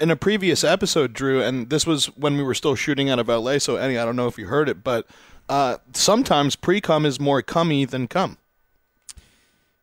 [0.00, 3.28] in a previous episode, Drew, and this was when we were still shooting out of
[3.28, 3.58] LA.
[3.58, 5.06] So, Eddie, I don't know if you heard it, but
[5.48, 8.38] uh, sometimes pre cum is more cummy than cum.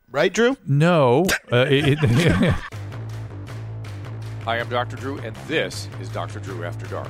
[0.10, 0.58] Right, Drew?
[0.66, 1.26] No.
[1.52, 2.00] Uh, it, it,
[4.46, 4.96] Hi, I'm Dr.
[4.96, 6.40] Drew, and this is Dr.
[6.40, 7.10] Drew After Dark.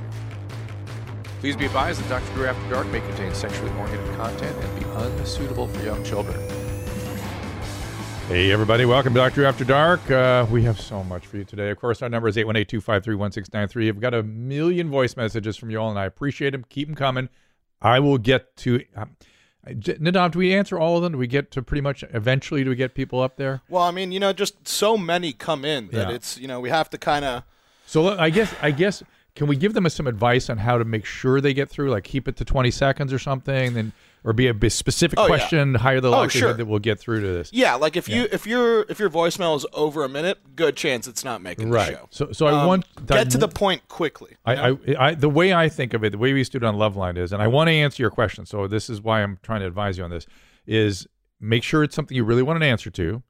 [1.40, 2.34] Please be advised that Dr.
[2.34, 6.36] Drew After Dark may contain sexually oriented content and be unsuitable for young children.
[8.28, 10.12] Hey, everybody, welcome to Doctor After Dark.
[10.12, 11.70] Uh, we have so much for you today.
[11.70, 13.88] Of course, our number is 818 253 1693.
[13.88, 16.66] I've got a million voice messages from you all, and I appreciate them.
[16.68, 17.30] Keep them coming.
[17.82, 18.84] I will get to.
[18.98, 19.16] Um,
[19.66, 21.14] Nadav, do we answer all of them?
[21.14, 22.66] Do we get to pretty much eventually?
[22.66, 23.62] Do we get people up there?
[23.70, 26.16] Well, I mean, you know, just so many come in that Yeah.
[26.16, 27.44] it's you know we have to kind of.
[27.86, 29.04] So I guess I guess
[29.36, 31.92] can we give them some advice on how to make sure they get through?
[31.92, 33.94] Like keep it to 20 seconds or something, then
[34.28, 35.28] or be a specific Oh, yeah.
[35.30, 36.54] question, higher the Oh, likelihood sure.
[36.56, 37.50] that we'll get through to this.
[37.54, 41.08] Yeah, like if you if your if your voicemail is over a minute, good chance
[41.08, 41.92] it's not making Right.
[41.94, 42.08] the show.
[42.12, 44.36] So so I Um, want get to the point quickly.
[44.44, 46.66] I, I, I, the way I think of it, the way we used to do
[46.66, 48.46] it on Loveline is, and I want to answer your question.
[48.46, 50.26] So this is why I'm trying to advise you on this:
[50.66, 51.08] is
[51.40, 53.24] make sure it's something you really want an answer to,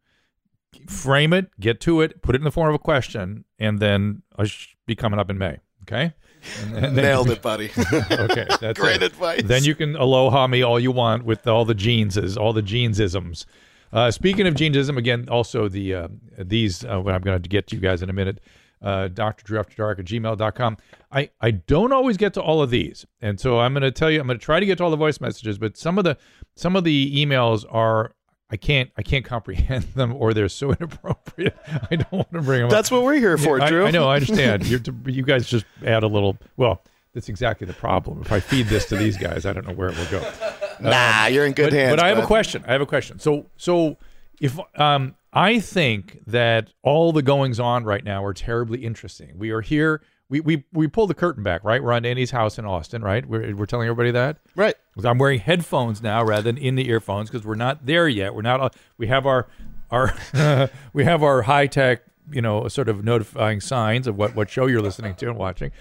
[0.88, 4.24] frame it, get to it, put it in the form of a question, and then
[4.36, 5.60] I should be coming up in May.
[5.84, 6.14] Okay,
[6.72, 7.72] then- Nailed it, buddy.
[7.94, 9.04] okay, that's Great it.
[9.04, 9.42] advice.
[9.44, 13.46] Then you can aloha me all you want with all the jeanses, all the jeansisms.
[13.94, 17.68] Uh, speaking of jeansism, again, also the uh, these, uh, what I'm going to get
[17.68, 18.40] to you guys in a minute,
[18.82, 19.44] uh, Dr.
[19.46, 20.78] Drew After Dark at gmail.com.
[21.12, 23.06] I, I don't always get to all of these.
[23.22, 24.92] And so I'm going to tell you, I'm going to try to get to all
[24.92, 26.18] the voice messages, but some of the
[26.56, 28.12] some of the emails are,
[28.50, 31.58] I can't I can't comprehend them or they're so inappropriate.
[31.92, 32.72] I don't want to bring them up.
[32.72, 33.86] That's what we're here for, I, Drew.
[33.86, 34.66] I know, I understand.
[34.68, 36.38] You're, you guys just add a little.
[36.56, 36.82] Well,
[37.14, 38.22] that's exactly the problem.
[38.22, 40.32] If I feed this to these guys, I don't know where it will go.
[40.80, 41.92] Nah, you're in good But, hands.
[41.96, 42.64] but I have a question.
[42.68, 43.18] I have a question.
[43.20, 43.98] So, so
[44.40, 49.38] if um, I think that all the goings on right now are terribly interesting.
[49.40, 50.02] We are here.
[50.30, 51.82] We we we pulled the curtain back, right?
[51.82, 53.26] We're on Andy's house in Austin, right?
[53.26, 54.40] We're we're telling everybody that.
[54.56, 54.76] Right.
[55.04, 58.36] I'm wearing headphones now rather than in the earphones because we're not there yet.
[58.36, 58.76] We're not.
[58.98, 59.48] We have our
[59.90, 60.18] our
[60.94, 62.02] we have our high tech,
[62.32, 65.72] you know, sort of notifying signs of what what show you're listening to and watching.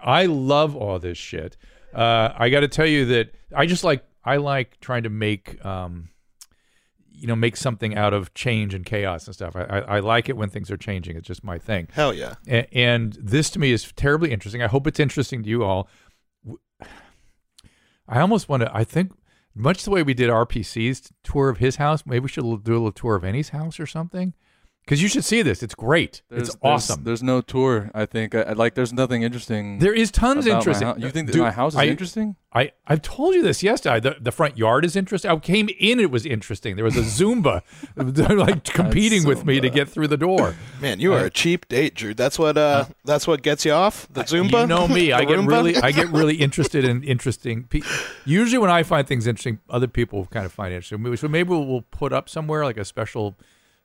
[0.00, 1.56] I love all this shit.
[1.94, 5.64] Uh, I got to tell you that I just like I like trying to make.
[5.64, 6.10] Um,
[7.16, 9.56] you know, make something out of change and chaos and stuff.
[9.56, 11.16] I, I, I like it when things are changing.
[11.16, 11.88] It's just my thing.
[11.92, 12.34] Hell yeah.
[12.46, 14.62] A- and this to me is terribly interesting.
[14.62, 15.88] I hope it's interesting to you all.
[18.08, 18.74] I almost want to.
[18.74, 19.12] I think
[19.54, 22.74] much the way we did RPC's tour of his house, maybe we should do a
[22.74, 24.34] little tour of Annie's house or something.
[24.86, 25.64] Because you should see this.
[25.64, 26.22] It's great.
[26.30, 27.02] There's, it's there's- awesome.
[27.02, 27.90] There's, no tour.
[27.92, 28.34] I think.
[28.36, 28.74] I, I- like.
[28.74, 29.80] There's nothing interesting.
[29.80, 30.94] there is tons interesting.
[30.98, 32.36] You think that Dude, my house is I- interesting?
[32.52, 34.00] I, I've told you this yesterday.
[34.00, 35.30] The, the front yard is interesting.
[35.30, 36.76] I came in, it was interesting.
[36.76, 37.60] There was a Zumba
[37.96, 40.54] like competing with me to get through the door.
[40.80, 42.14] Man, you are a cheap date, Drew.
[42.14, 44.62] That's what uh that's what gets you off the Zumba.
[44.62, 45.12] You know me.
[45.12, 45.48] I get Roomba?
[45.48, 47.64] really, I get really interested in interesting.
[47.64, 47.82] Pe-
[48.24, 51.16] Usually, when I find things interesting, other people kind of find it interesting.
[51.16, 53.36] So maybe we'll, we'll put up somewhere like a special,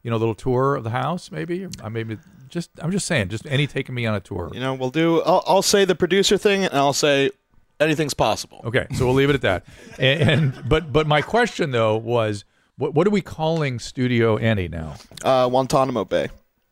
[0.04, 1.32] you know, little tour of the house.
[1.32, 2.18] Maybe, or maybe
[2.50, 2.70] just.
[2.80, 4.50] I'm just saying, just any taking me on a tour.
[4.54, 5.22] You know, we'll do.
[5.22, 7.32] I'll, I'll say the producer thing, and I'll say
[7.80, 8.62] anything's possible.
[8.66, 9.66] Okay, so we'll leave it at that.
[10.00, 12.46] And, and but but my question though was,
[12.78, 14.96] what what are we calling Studio Annie now?
[15.24, 16.30] Uh, Guantanamo Bay.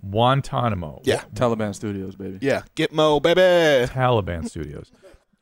[0.09, 1.01] Guantanamo.
[1.03, 2.39] Yeah, Taliban Studios, baby.
[2.41, 2.61] yeah.
[2.75, 3.41] Gitmo, baby.
[3.91, 4.91] Taliban Studios.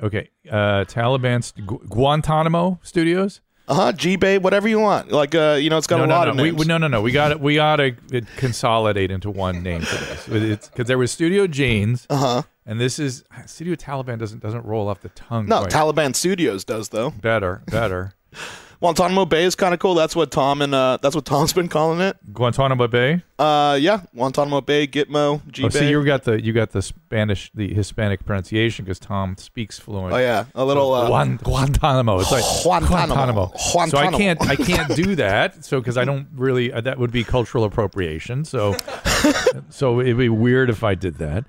[0.02, 3.42] Okay, uh, Taliban st- Gu- Guantanamo Studios.
[3.68, 3.92] Uh huh.
[3.92, 5.12] G Bay, whatever you want.
[5.12, 6.30] Like, uh, you know, it's got no, a no, lot no.
[6.32, 6.56] of names.
[6.58, 7.02] we- no, no, no.
[7.02, 7.40] We got it.
[7.42, 7.92] We got to
[8.38, 10.68] consolidate into one name for this.
[10.70, 12.42] Because there was Studio Jeans, Uh huh.
[12.66, 14.20] and this is Studio Taliban.
[14.20, 15.48] Doesn't doesn't roll off the tongue.
[15.48, 15.72] No, quite.
[15.72, 17.10] Taliban Studios does though.
[17.12, 18.14] better, better.
[18.80, 19.96] Guantanamo Bay is kind of cool.
[19.96, 22.16] That's what Tom and uh, that's what Tom's been calling it.
[22.32, 23.24] Guantanamo Bay.
[23.40, 27.52] Uh, yeah, Guantanamo Bay, Gitmo, G Oh, see, you got the you got the Spanish,
[27.56, 30.14] the Hispanic pronunciation because Tom speaks fluent.
[30.14, 30.94] oh yeah, a little.
[30.94, 32.20] Uh, Guan- Guantanamo.
[32.20, 33.48] It's like Guantanamo.
[33.48, 33.90] Guantánamo.
[33.90, 35.66] So I can't I can't do that.
[35.66, 38.46] So because I don't really uh, that would be cultural appropriation.
[38.46, 38.76] So
[39.70, 41.46] so it'd be weird if I did that.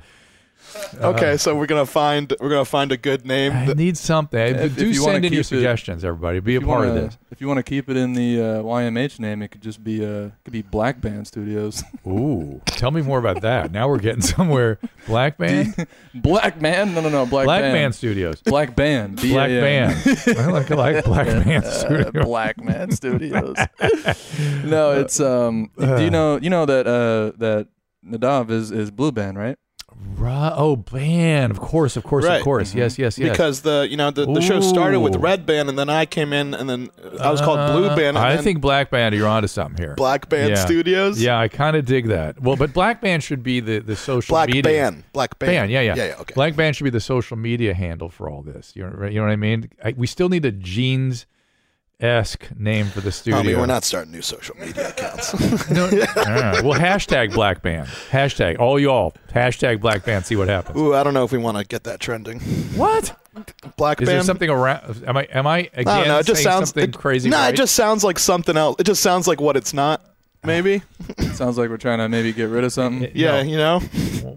[1.01, 3.53] Okay, so we're gonna find we're gonna find a good name.
[3.53, 4.39] I need something.
[4.41, 6.41] If- do if you wanna send in your keep it- suggestions, everybody.
[6.41, 7.19] Be a part wanna, of this.
[7.31, 10.05] If you want to keep it in the uh, YMH name, it could just be
[10.05, 11.83] uh, it could be Black Band Studios.
[12.07, 13.71] Ooh, tell me more about that.
[13.71, 14.79] Now we're getting somewhere.
[15.07, 16.95] Black band, Black Man?
[16.95, 17.27] No, no, no.
[17.27, 17.75] Black, Black Band.
[17.75, 19.17] Band Studios, Black Band.
[19.21, 19.95] Black Band.
[20.39, 22.13] I like, I like Black Band Studios.
[22.25, 23.57] Black Man Studios.
[24.65, 25.71] no, it's um.
[25.79, 25.97] Uh.
[25.99, 27.69] do you know you know that uh that
[28.05, 29.57] Nadav is is Blue Band, right?
[30.17, 30.53] Right.
[30.57, 31.53] Oh, band.
[31.53, 32.39] Of course, of course, Right.
[32.39, 32.75] of course.
[32.75, 33.31] Yes, yes, yes.
[33.31, 36.33] Because the you know the, the show started with Red Band, and then I came
[36.33, 36.89] in, and then
[37.21, 38.17] I was called Blue Uh, Band.
[38.17, 39.15] And I think Black Band.
[39.15, 39.95] You're onto something here.
[39.95, 40.65] Black Band Yeah.
[40.65, 41.21] Studios.
[41.23, 42.41] Yeah, I kind of dig that.
[42.43, 44.63] Well, but Black Band should be the the social Black media.
[44.63, 45.05] Band.
[45.13, 45.51] Black Band.
[45.53, 46.15] Band, yeah, yeah, yeah, yeah.
[46.21, 46.35] Okay.
[46.35, 48.73] Black Band should be the social media handle for all this.
[48.75, 49.71] You know, you know what I mean?
[49.85, 51.27] I, we still need a jeans
[52.01, 53.41] esque name for the studio.
[53.41, 55.35] I mean, we're not starting new social media accounts.
[55.71, 56.63] No, right.
[56.63, 57.89] Well, hashtag Black Band.
[58.11, 59.15] Hashtag all y'all.
[59.33, 60.25] Hashtag Black Band.
[60.25, 60.79] See what happens.
[60.79, 62.41] Ooh, I don't know if we want to get that trending.
[62.75, 63.15] What
[63.77, 64.19] Black is Band.
[64.19, 65.05] there something around?
[65.07, 65.25] Am I?
[65.25, 66.19] Am I again I don't know.
[66.19, 67.29] It just sounds something it, crazy?
[67.29, 67.55] No, right?
[67.55, 68.77] it just sounds like something else.
[68.79, 70.05] It just sounds like what it's not.
[70.45, 70.83] Maybe.
[71.35, 73.11] Sounds like we're trying to maybe get rid of something.
[73.15, 73.49] Yeah, No.
[73.51, 73.81] you know.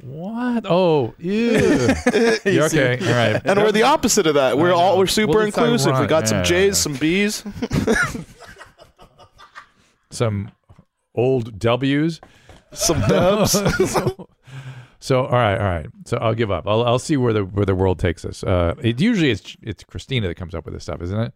[0.02, 0.66] What?
[0.68, 1.52] Oh, ew.
[2.46, 2.98] You're okay.
[3.02, 3.42] All right.
[3.46, 4.58] And we're the opposite of that.
[4.58, 5.88] We're all we're super Well, it's inclusive.
[5.92, 6.10] We ironic.
[6.10, 6.44] got some Yeah.
[6.44, 7.44] J's, some B's.
[10.10, 10.52] some
[11.16, 12.20] old W's.
[12.74, 13.52] some dubs.
[15.04, 15.88] So all right, all right.
[16.06, 16.68] So I'll give up.
[16.68, 18.44] I'll I'll see where the where the world takes us.
[18.44, 21.34] Uh, it usually it's it's Christina that comes up with this stuff, isn't it?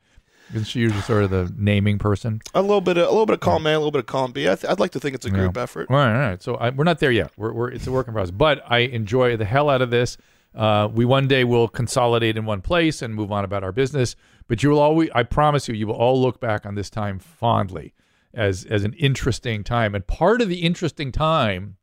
[0.54, 2.42] Isn't she usually sort of the naming person?
[2.54, 4.32] a little bit, of, a little bit of column A, a little bit of column
[4.32, 4.44] B.
[4.50, 5.64] I th- I'd like to think it's a group Yeah.
[5.64, 5.88] effort.
[5.90, 6.42] All right, all right.
[6.44, 7.32] So I, we're not there yet.
[7.38, 10.18] We're, we're it's a work in progress, but I enjoy the hell out of this.
[10.54, 14.16] Uh, we one day will consolidate in one place and move on about our business.
[14.48, 17.18] But you will always, I promise you, you will all look back on this time
[17.20, 17.94] fondly
[18.34, 19.96] as as an interesting time.
[19.96, 21.78] And part of the interesting time,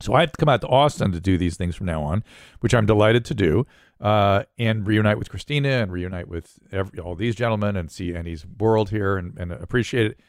[0.00, 2.24] so I have to come out to Austin to do these things from now on,
[2.60, 3.66] which I'm delighted to do,
[4.00, 8.46] uh, and reunite with Christina and reunite with every, all these gentlemen and see Annie's
[8.46, 10.20] world here and, and appreciate it.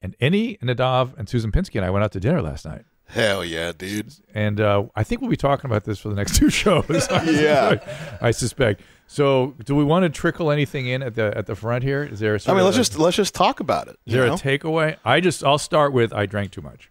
[0.00, 2.84] And Annie, Nadav, and Susan Pinsky and I went out to dinner last night.
[3.06, 4.12] Hell yeah, dude.
[4.34, 6.86] And uh, I think we'll be talking about this for the next two shows.
[7.24, 7.76] Yeah.
[8.20, 8.80] I suspect.
[9.06, 12.02] So, do we want to trickle anything in at the at the front here?
[12.04, 12.34] Is there?
[12.34, 13.96] a I mean, let's a- just let's just talk about it.
[14.06, 14.34] Is there know?
[14.34, 14.96] a takeaway?
[15.04, 16.90] I just I'll start with I drank too much.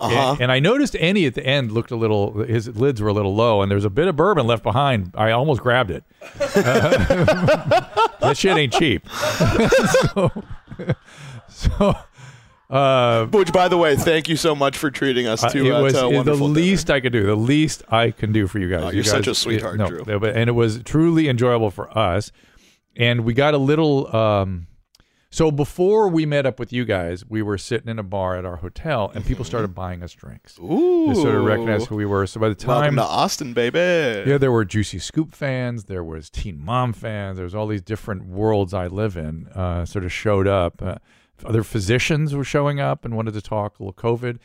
[0.00, 0.32] Uh-huh.
[0.32, 3.12] And, and I noticed Andy at the end looked a little, his lids were a
[3.12, 5.14] little low, and there was a bit of bourbon left behind.
[5.16, 6.04] I almost grabbed it.
[6.38, 9.06] that shit ain't cheap.
[9.10, 10.32] so,
[11.48, 11.94] so
[12.70, 15.80] uh, Which, by the way, thank you so much for treating us to, it uh,
[15.80, 16.60] to a the wonderful dinner.
[16.60, 17.26] least I could do.
[17.26, 18.84] The least I can do for you guys.
[18.84, 20.04] Oh, You you're such a sweetheart, no, Drew.
[20.04, 22.30] And it was truly enjoyable for us.
[22.96, 24.14] And we got a little.
[24.14, 24.68] Um,
[25.30, 28.44] so before we met up with you guys, we were sitting in a bar at
[28.44, 30.58] our hotel, and people started buying us drinks.
[30.58, 31.06] Ooh.
[31.08, 32.26] They sort of recognized who we were.
[32.26, 34.28] So by the time Welcome to Austin, baby.
[34.28, 35.84] yeah, there were Juicy Scoop fans.
[35.84, 37.36] There was Teen Mom fans.
[37.36, 39.46] There was all these different worlds I live in.
[39.48, 40.82] Uh, sort of showed up.
[40.82, 40.96] Uh,
[41.44, 44.38] other physicians were showing up and wanted to talk a little COVID.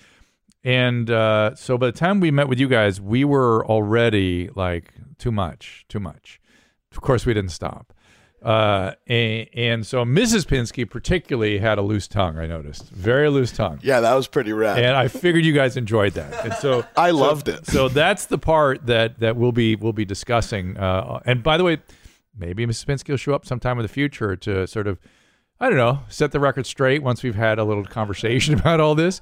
[0.63, 4.93] And uh, so by the time we met with you guys, we were already like
[5.17, 6.39] too much, too much.
[6.91, 7.93] Of course, we didn't stop.
[8.45, 10.45] Uh, and, and so Mrs.
[10.45, 12.37] Pinsky particularly had a loose tongue.
[12.37, 13.79] I noticed very loose tongue.
[13.81, 14.77] Yeah, that was pretty rad.
[14.77, 16.45] And I figured you guys enjoyed that.
[16.45, 17.65] And so I so- loved it.
[17.65, 20.77] So that's the part that that we'll be we'll be discussing.
[20.77, 21.79] Uh, and by the way,
[22.37, 22.85] maybe Mrs.
[22.85, 24.99] Pinsky will show up sometime in the future to sort of
[25.59, 28.93] I don't know set the record straight once we've had a little conversation about all
[28.93, 29.21] this.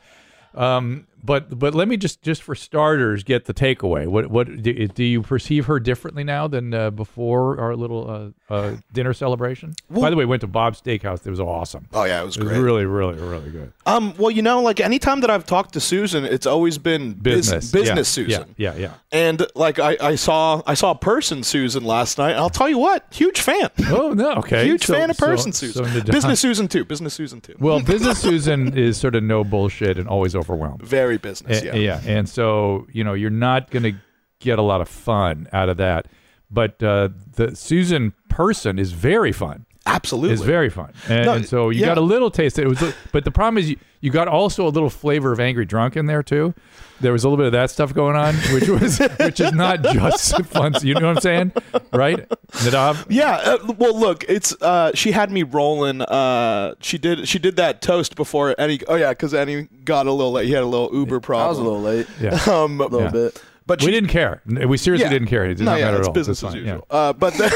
[0.54, 4.08] Um, but but let me just just for starters get the takeaway.
[4.08, 8.54] What what do, do you perceive her differently now than uh, before our little uh,
[8.54, 9.74] uh, dinner celebration?
[9.90, 11.26] By the way, we went to Bob's Steakhouse.
[11.26, 11.88] It was awesome.
[11.94, 12.60] oh yeah, it was It was great.
[12.62, 13.72] really really really good.
[13.86, 17.34] um, well, you know, like anytime that I've talked to Susan, it's always been bus-
[17.34, 18.56] Business business yeah, Susan.
[18.58, 18.94] Yeah yeah yeah.
[19.12, 22.32] And like I, I saw I saw person Susan last night.
[22.32, 23.70] And I'll tell you what, huge fan.
[23.88, 24.66] Oh no, okay.
[24.66, 25.84] Huge So- fan of person so Susan.
[25.86, 26.84] Nadine- business Susan too.
[26.86, 27.56] Business Susan too.
[27.60, 30.82] Well, business Susan is sort of no bullshit and always overwhelmed.
[30.84, 31.62] Very business.
[31.62, 31.76] A- Yeah.
[31.76, 33.94] yeah, and so you know you're not going to
[34.40, 36.08] get a lot of fun out of that.
[36.52, 39.66] But uh, the Susan person is very fun.
[39.86, 40.34] Absolutely.
[40.34, 41.88] Is very fun, and, No, and so you yeah.
[41.88, 42.58] got a little taste.
[42.58, 45.66] It was, but the problem is you, you got also a little flavor of angry
[45.66, 46.54] drunk in there too.
[47.02, 49.84] There was a little bit of that stuff going on, which was which is not
[49.84, 50.74] just fun.
[50.84, 51.52] You know what I'm saying,
[51.92, 53.06] right, Nadav?
[53.10, 56.02] Yeah, uh, well, look, it's uh, she had me rolling.
[56.02, 58.80] Uh, she did she did that toast before any.
[58.88, 60.46] Oh yeah, because Annie got a little late.
[60.48, 61.46] He had a little Uber problem.
[61.46, 62.08] I was a little late.
[62.22, 62.40] Yeah.
[62.54, 63.10] Um, A little Yeah.
[63.12, 63.44] bit.
[63.66, 64.42] But We she, didn't care.
[64.46, 65.10] We seriously Yeah.
[65.10, 65.46] didn't care.
[65.46, 66.14] It did No, not yeah, matter at all.
[66.14, 66.72] business as fine, yeah.
[66.74, 66.88] usual.
[66.90, 67.52] Uh, but then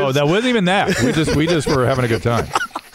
[0.00, 1.00] Oh, that wasn't even that.
[1.02, 2.46] We just we just were having a good time.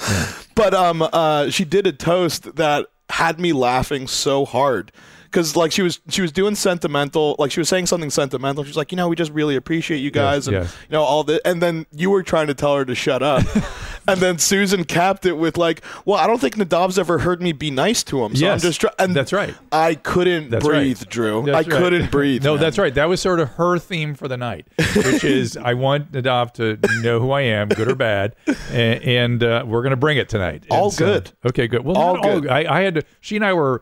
[0.56, 4.92] but um, uh, she did a toast that had me laughing so hard.
[5.32, 8.66] Cause like she was she was doing sentimental like she was saying something sentimental.
[8.66, 10.76] She's like, you know, we just really appreciate you guys and yes.
[10.90, 11.40] you know all this.
[11.46, 13.46] And then you were trying to tell her to shut up,
[14.08, 17.52] and then Susan capped it with like, well, I don't think Nadav's ever heard me
[17.52, 18.36] be nice to him.
[18.36, 19.54] So I'm just try- and that's right.
[19.72, 21.10] I couldn't That's breathe, right.
[21.10, 21.44] Drew.
[21.44, 21.82] That's I right.
[21.82, 22.44] couldn't breathe.
[22.44, 22.62] No, man.
[22.62, 22.94] that's right.
[22.94, 26.78] That was sort of her theme for the night, which is I want Nadav to
[27.02, 28.36] know who I am, good or bad,
[28.72, 30.64] and, and uh, we're going to bring it tonight.
[30.64, 31.32] And All so- good.
[31.46, 31.84] Okay, good.
[31.86, 32.52] Well, All not all.
[32.52, 33.04] I, I had to.
[33.22, 33.82] She and I were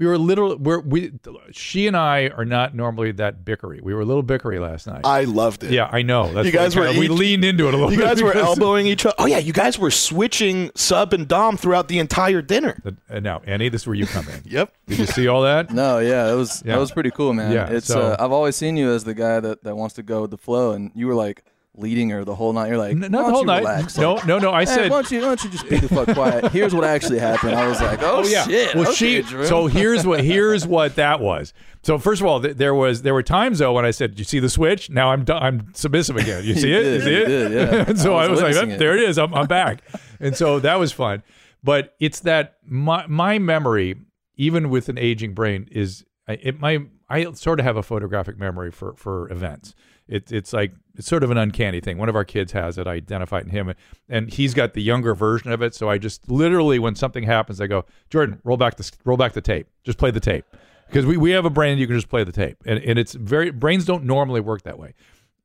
[0.00, 1.12] We were literally we're, we
[1.52, 3.82] she and I are not normally that bickery.
[3.82, 5.02] We were a little bickery last night.
[5.04, 5.72] I loved it.
[5.72, 6.32] yeah, I know.
[6.32, 7.98] That's You guys what were we each- leaned into it a little bit.
[7.98, 9.14] You guys were elbowing each other.
[9.18, 12.80] Oh yeah, you guys were switching sub and dom throughout the entire dinner.
[13.10, 14.40] Uh, now, Annie, this is where you come in.
[14.50, 14.72] Yep.
[14.88, 15.70] Did you see all that?
[15.70, 16.72] No, yeah, it was Yeah.
[16.76, 17.52] that was pretty cool, man.
[17.52, 20.02] Yeah, it's so- uh, I've always seen you as the guy that, that wants to
[20.02, 21.44] go with the flow, and you were like
[21.76, 22.68] leading her the whole night.
[22.68, 23.60] You're like, N- not the whole night.
[23.60, 24.52] relax?" No, Like, no, no.
[24.52, 26.50] I "Hey, said why don't you why don't you just be the fuck quiet?
[26.52, 27.54] Here's what actually happened.
[27.54, 28.44] I was like, oh, Oh yeah.
[28.46, 28.74] shit.
[28.74, 29.22] Well, okay, she.
[29.22, 29.46] Drew.
[29.46, 31.52] So here's what here's what that was.
[31.82, 34.24] So first of all, th- there was there were times though when I said, "You
[34.24, 34.90] see the switch?
[34.90, 36.44] Now I'm I'm submissive again.
[36.44, 36.82] You see it?
[36.82, 37.26] did, you see it?
[37.26, 37.84] did, yeah.
[37.88, 39.18] and so I I was was, like, "Oh, it." "There it is.
[39.18, 39.82] I'm I'm back."
[40.20, 41.22] and so that was fun.
[41.62, 43.96] But it's that my my memory,
[44.36, 48.38] even with an aging brain, is I- it my I sort of have a photographic
[48.38, 49.74] memory for for events.
[50.10, 51.96] It, it's like it's sort of an uncanny thing.
[51.96, 52.86] One of our kids has it.
[52.88, 53.72] I identify it in him,
[54.08, 55.72] and he's got the younger version of it.
[55.72, 59.34] So I just literally, when something happens, I go, Jordan, roll back the roll back
[59.34, 59.68] the tape.
[59.84, 60.44] Just play the tape
[60.88, 63.14] because we, we have a brain you can just play the tape, and and it's
[63.14, 64.94] very brains don't normally work that way,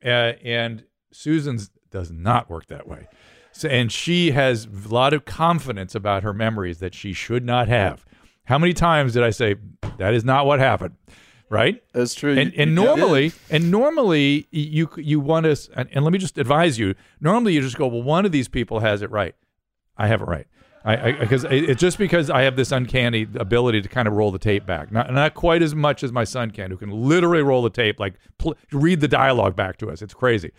[0.04, 3.08] uh, and Susan's does not work that way.
[3.52, 7.68] So, and she has a lot of confidence about her memories that she should not
[7.68, 8.04] have.
[8.46, 9.56] How many times did I say
[9.98, 10.96] that is not what happened?
[11.50, 11.84] Right?
[11.94, 12.32] That's true.
[12.38, 13.40] and You- and you normally did.
[13.52, 17.62] and normally you you want to and, and let me just advise you normally you
[17.62, 19.36] just go well one of these people has it right.
[19.98, 20.48] I have it right.
[20.84, 24.32] I because it, it's just because i have this uncanny ability to kind of roll
[24.32, 24.92] the tape back.
[24.92, 28.00] Not not quite as much as my son can who can literally roll the tape
[28.00, 30.02] like pl- read the dialogue back to us.
[30.02, 30.52] It's crazy.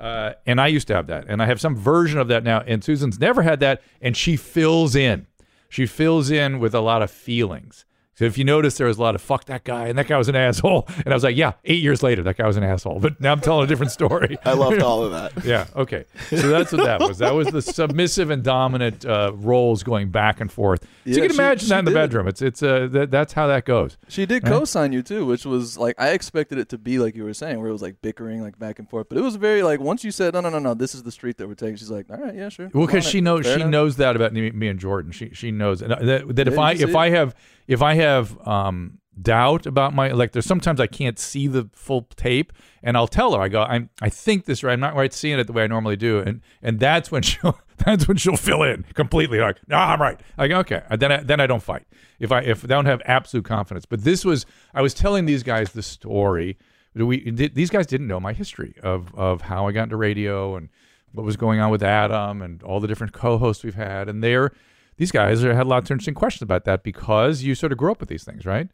[0.00, 2.60] Uh, and i used to have that and i have some version of that now
[2.66, 5.26] and susan's never had that and she fills in.
[5.68, 7.84] She fills in with a lot of feelings
[8.22, 10.16] so if you notice, there was a lot of fuck that guy, and that guy
[10.16, 10.86] was an asshole.
[11.04, 13.00] And I was like, yeah, eight years later, that guy was an asshole.
[13.00, 14.38] But now I'm telling a different story.
[14.44, 15.44] I loved all of that.
[15.44, 16.04] yeah, okay.
[16.30, 17.18] So that's what that was.
[17.18, 20.84] That was the submissive and dominant uh, roles going back and forth.
[20.84, 22.28] So Yeah, you can she- imagine she that in the bedroom.
[22.28, 23.96] It's it's uh, that, that's how that goes.
[24.06, 27.24] She did co-sign you too, which was like I expected it to be like you
[27.24, 29.08] were saying, where it was like bickering, like back and forth.
[29.08, 31.12] But it was very like once you said, no, no, no, no, this is the
[31.12, 31.74] street that we're taking.
[31.74, 32.70] She's like, all right, yeah, sure.
[32.72, 33.22] Well, because she it.
[33.22, 33.70] knows Fair she enough.
[33.72, 35.10] knows that about me, me and Jordan.
[35.10, 36.96] She she knows and that, that if I if it.
[36.96, 37.34] I have
[37.72, 42.02] if I have um doubt about my like there's sometimes I can't see the full
[42.16, 42.52] tape
[42.82, 43.40] and I'll tell her.
[43.40, 45.66] I go I'm I think this right I'm not right seeing it the way I
[45.66, 46.18] normally do.
[46.18, 49.38] And and that's when she'll that's when she'll fill in completely.
[49.38, 50.20] Like no I'm right.
[50.38, 50.82] Like okay.
[50.96, 51.86] Then I, then I don't fight.
[52.18, 53.86] If I if I don't have absolute confidence.
[53.86, 56.58] But this was I was telling these guys the story.
[56.94, 60.68] We these guys didn't know my history of of how I got into radio and
[61.12, 64.08] what was going on with Adam and all the different co-hosts we've had.
[64.08, 64.52] And they're
[64.96, 67.90] these guys are, had lots of interesting questions about that because you sort of grew
[67.92, 68.68] up with these things right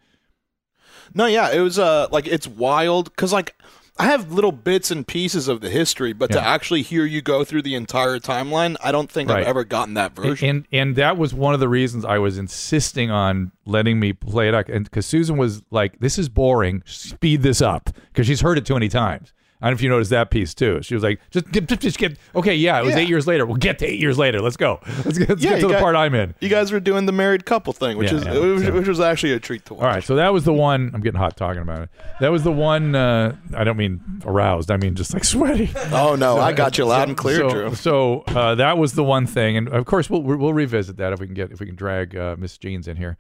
[1.15, 3.55] No, yeah, it was uh like it's wild because like
[4.01, 7.43] I have little bits and pieces of the history, but to actually hear you go
[7.43, 9.41] through the entire timeline, I don't think Right.
[9.41, 10.49] I've ever gotten that version.
[10.49, 14.47] and and that was one of the reasons I was insisting on letting me play
[14.49, 18.41] it out and because Susan was like this is boring speed this up because she's
[18.41, 20.95] heard it too many times I don't know if you noticed that piece too she
[20.95, 23.01] was like just get just, just get okay yeah it was Yeah.
[23.01, 25.51] eight years later we'll get to eight years later let's go let's get, let's Yeah,
[25.51, 27.97] get to the got- part I'm in you guys were doing the married couple thing,
[27.99, 29.83] which Yeah, is which, so- which was actually a treat to watch.
[29.83, 30.91] All right, so that was the one.
[30.95, 31.91] I'm getting hot talking about it.
[32.21, 32.95] That was the one.
[32.95, 34.71] Uh, I don't mean aroused.
[34.71, 35.71] I mean just like sweaty.
[35.91, 37.75] Oh no, I got you loud and clear, so, Drew.
[37.75, 41.21] So uh, that was the one thing, and of course we'll we'll revisit that if
[41.21, 43.17] we can get if we can drag uh, Miss Jeans in here.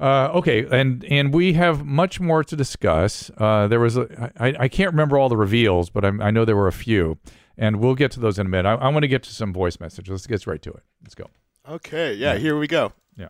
[0.00, 3.30] Uh, okay, and and we have much more to discuss.
[3.36, 6.46] Uh, there was a, I, I can't remember all the reveals, but I'm, I know
[6.46, 7.18] there were a few,
[7.58, 8.66] and we'll get to those in a minute.
[8.66, 10.10] I, I want to get to some voice messages.
[10.10, 10.82] Let's get right to it.
[11.02, 11.28] Let's go.
[11.68, 12.94] Okay, yeah, here we go.
[13.18, 13.28] Yeah.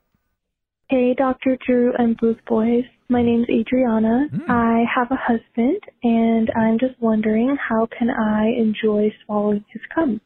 [0.89, 1.59] Hey, Dr.
[1.67, 2.85] Drew and Booth Boys.
[3.09, 4.29] My name's Adriana.
[4.49, 10.21] I have a husband, and I'm just wondering how can I enjoy swallowing his cum?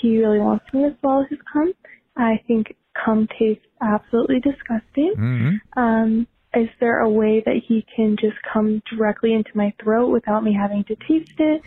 [0.00, 1.74] He really wants me to swallow his cum.
[2.16, 5.14] I think cum tastes absolutely disgusting.
[5.16, 10.10] hmm Um, is there a way that he can just come directly into my throat
[10.10, 11.62] without me having to taste it?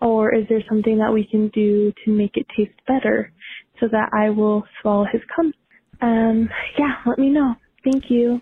[0.00, 3.30] Or is there something that we can do to make it taste better
[3.78, 5.52] so that I will swallow his cum?
[6.00, 6.48] Um,
[6.78, 7.54] yeah, let me know.
[7.84, 8.40] Thank you.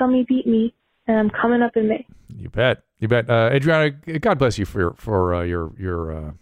[0.00, 0.74] Me, beat me.
[1.06, 2.06] And I'm coming up in May.
[2.36, 2.82] You bet.
[3.00, 3.28] You bet.
[3.28, 6.32] Uh, Adriana, God bless you for for uh, your your uh,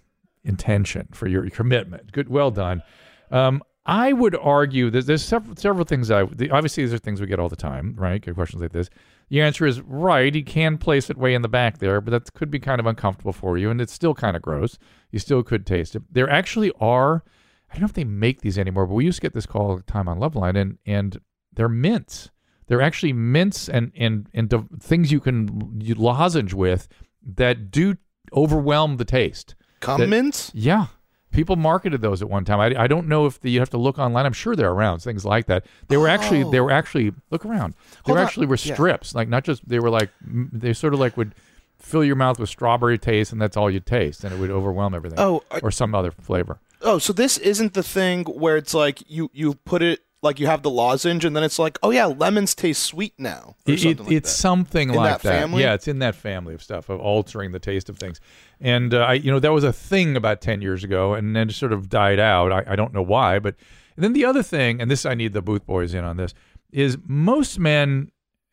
[0.45, 2.13] intention, for your commitment.
[2.13, 2.83] Good, well done.
[3.31, 6.11] Um, I would argue that there's several several things.
[6.11, 8.21] I the, obviously these are things we get all the time, right?
[8.21, 8.91] Good questions like this.
[9.31, 10.35] The answer is right.
[10.35, 12.87] He can place it way in the back there, but that could be kind of
[12.87, 14.79] uncomfortable for you, and it's still kind of gross.
[15.11, 16.03] You still could taste it.
[16.13, 17.25] There actually are.
[17.71, 19.71] I don't know if they make these anymore, but we used to get this call
[19.71, 21.19] all the time on Loveline, and and
[21.53, 22.31] they're mints.
[22.67, 26.89] They're actually mints and and and de- things you can you lozenge with
[27.37, 27.97] that do
[28.35, 29.55] overwhelm the taste.
[29.81, 30.51] Cum That- mints?
[30.55, 30.87] Yeah,
[31.31, 32.59] People marketed those at one time.
[32.59, 34.25] I, I don't know if the, you have to look online.
[34.27, 35.67] I'm sure they're around things like that.
[35.89, 36.65] They were actually they oh.
[36.65, 37.75] were actually look around.
[37.75, 38.27] They Hold were on.
[38.27, 38.75] actually were Yeah.
[38.75, 41.35] strips, like not just they were like they sort of like would
[41.79, 44.95] fill your mouth with strawberry taste, and that's all you taste, and it would overwhelm
[44.95, 45.19] everything.
[45.21, 46.59] Oh, I- or some other flavor.
[46.81, 50.47] Oh, so this isn't the thing where it's like you you put it like you
[50.47, 53.55] have the lozenge and then it's like, oh yeah, lemons taste sweet now.
[53.67, 54.37] Or It- something it- like it's that.
[54.39, 55.63] something In like that family?
[55.63, 58.21] Yeah, it's in that family of stuff of altering the taste of things.
[58.61, 61.49] And uh, I, you know, that was a thing about ten years ago, and then
[61.49, 62.51] it sort of died out.
[62.53, 63.55] I, I don't know why, but
[63.95, 66.35] and then the other thing, and this I need the booth boys in on this,
[66.73, 68.11] is most men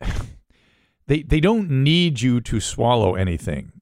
[1.08, 3.72] they they don't need you to swallow anything.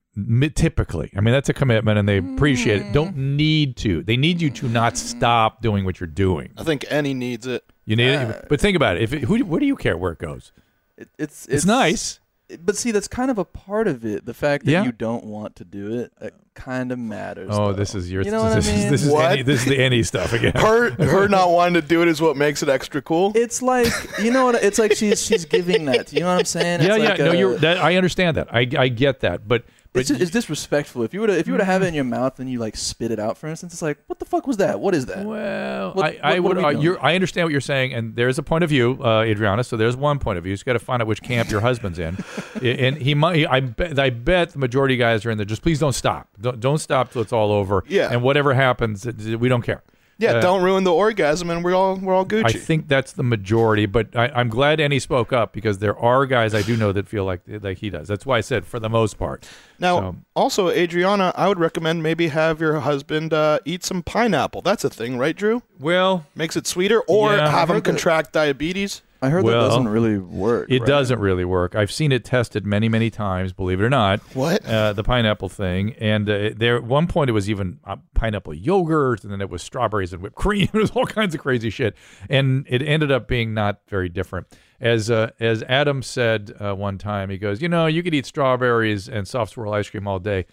[0.54, 2.92] Typically, I mean that's a commitment, and they appreciate it.
[2.92, 4.02] Don't need to.
[4.04, 6.52] They need you to not stop doing what you're doing.
[6.56, 7.64] I think any needs it.
[7.86, 9.02] You need, Uh, it, but think about it.
[9.02, 10.52] If it, who, what do you care where it goes?
[10.96, 12.20] It, it's, It's, nice.
[12.60, 14.26] But see, that's kind of a part of it.
[14.26, 14.84] The fact that Yeah.
[14.84, 17.48] you don't want to do it, it kind of matters.
[17.50, 17.72] Oh, though.
[17.72, 18.90] this is your You know what I this, is mean?
[18.92, 19.46] this is What?
[19.46, 20.52] this is the any stuff again.
[20.56, 23.32] Her her not wanting to do it is what makes it extra cool.
[23.34, 23.88] It's like
[24.22, 24.56] you know what?
[24.62, 26.12] It's like she's she's giving that.
[26.12, 26.82] You know what I'm saying?
[26.82, 27.08] yeah, It's yeah.
[27.10, 27.56] like no, a- you're.
[27.56, 28.48] That, I understand that.
[28.54, 29.48] I, I get that.
[29.48, 31.04] But but It's, just, it's disrespectful.
[31.04, 32.58] If you were to if you were to have it in your mouth and you
[32.58, 34.80] like spit it out, for instance, it's like, what the fuck was that?
[34.80, 35.24] What is that?
[35.24, 36.64] well, What- I, I what- would.
[36.64, 39.62] uh, you're, I understand what you're saying, and there's a point of view, uh, Adriana.
[39.62, 40.50] So there's one point of view.
[40.50, 42.16] You just got to find out which camp your husband's in,
[42.62, 43.46] and he might.
[43.48, 43.98] I bet.
[43.98, 45.44] I bet the majority of guys are in there.
[45.44, 46.28] Just please don't stop.
[46.40, 47.84] Don't, don't stop till it's all over.
[47.86, 48.08] Yeah.
[48.10, 49.82] And whatever happens, we don't care.
[50.18, 52.44] Yeah, uh, don't ruin the orgasm, and we're all we're all Gucci.
[52.46, 56.26] I think that's the majority, but I, I'm glad Annie spoke up because there are
[56.26, 58.08] guys I do know that feel like like he does.
[58.08, 59.46] That's why I said for the most part.
[59.78, 64.62] now, So- also, Adriana, I would recommend maybe have your husband uh, eat some pineapple.
[64.62, 65.62] That's a thing, right, Drew?
[65.78, 69.02] Well, Makes it sweeter, or Yeah, have him contract diabetes.
[69.24, 70.70] I heard Well, that doesn't really work.
[70.70, 70.86] it right?
[70.86, 71.74] doesn't really work.
[71.74, 73.52] I've seen it tested many, many times.
[73.52, 74.64] Believe it or not, What?
[74.66, 78.54] uh, the pineapple thing, and uh, there at one point it was even uh, pineapple
[78.54, 80.68] yogurt, and then it was strawberries and whipped cream.
[80.74, 81.94] it was all kinds of crazy shit,
[82.28, 84.46] and it ended up being not very different.
[84.80, 88.26] As uh, as Adam said uh, one time, he goes, you know, you could eat
[88.26, 90.44] strawberries and soft swirl ice cream all day.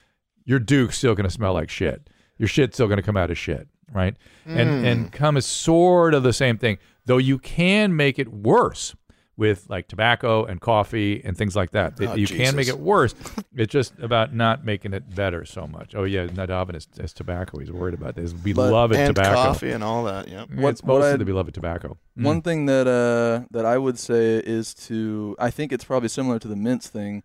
[0.46, 2.10] Your Duke's still going to smell like shit.
[2.38, 4.16] Your shit's still going to come out of shit, right?
[4.46, 8.96] And and cum is sort of the same thing, though you can make it worse
[9.38, 11.94] with like tobacco and coffee and things like that.
[12.00, 13.16] Oh, you can make it worse.
[13.56, 15.94] It's just about not making it better so much.
[15.96, 17.60] Oh yeah, Nadavin is, is tobacco.
[17.60, 19.36] He's worried about this beloved and tobacco.
[19.36, 20.28] coffee and all that.
[20.28, 20.46] Yeah.
[20.46, 21.98] Mm, What- it's what mostly I'd- the beloved tobacco.
[22.18, 22.24] Mm.
[22.24, 26.40] One thing that uh that I would say is to I think it's probably similar
[26.40, 27.24] to the mints thing,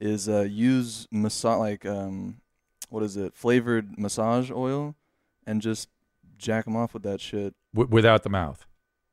[0.00, 2.40] is uh use massage like um
[2.88, 4.94] what is it flavored massage oil,
[5.46, 5.88] and just
[6.38, 7.54] jack them off with that shit.
[7.74, 8.64] W- without the mouth.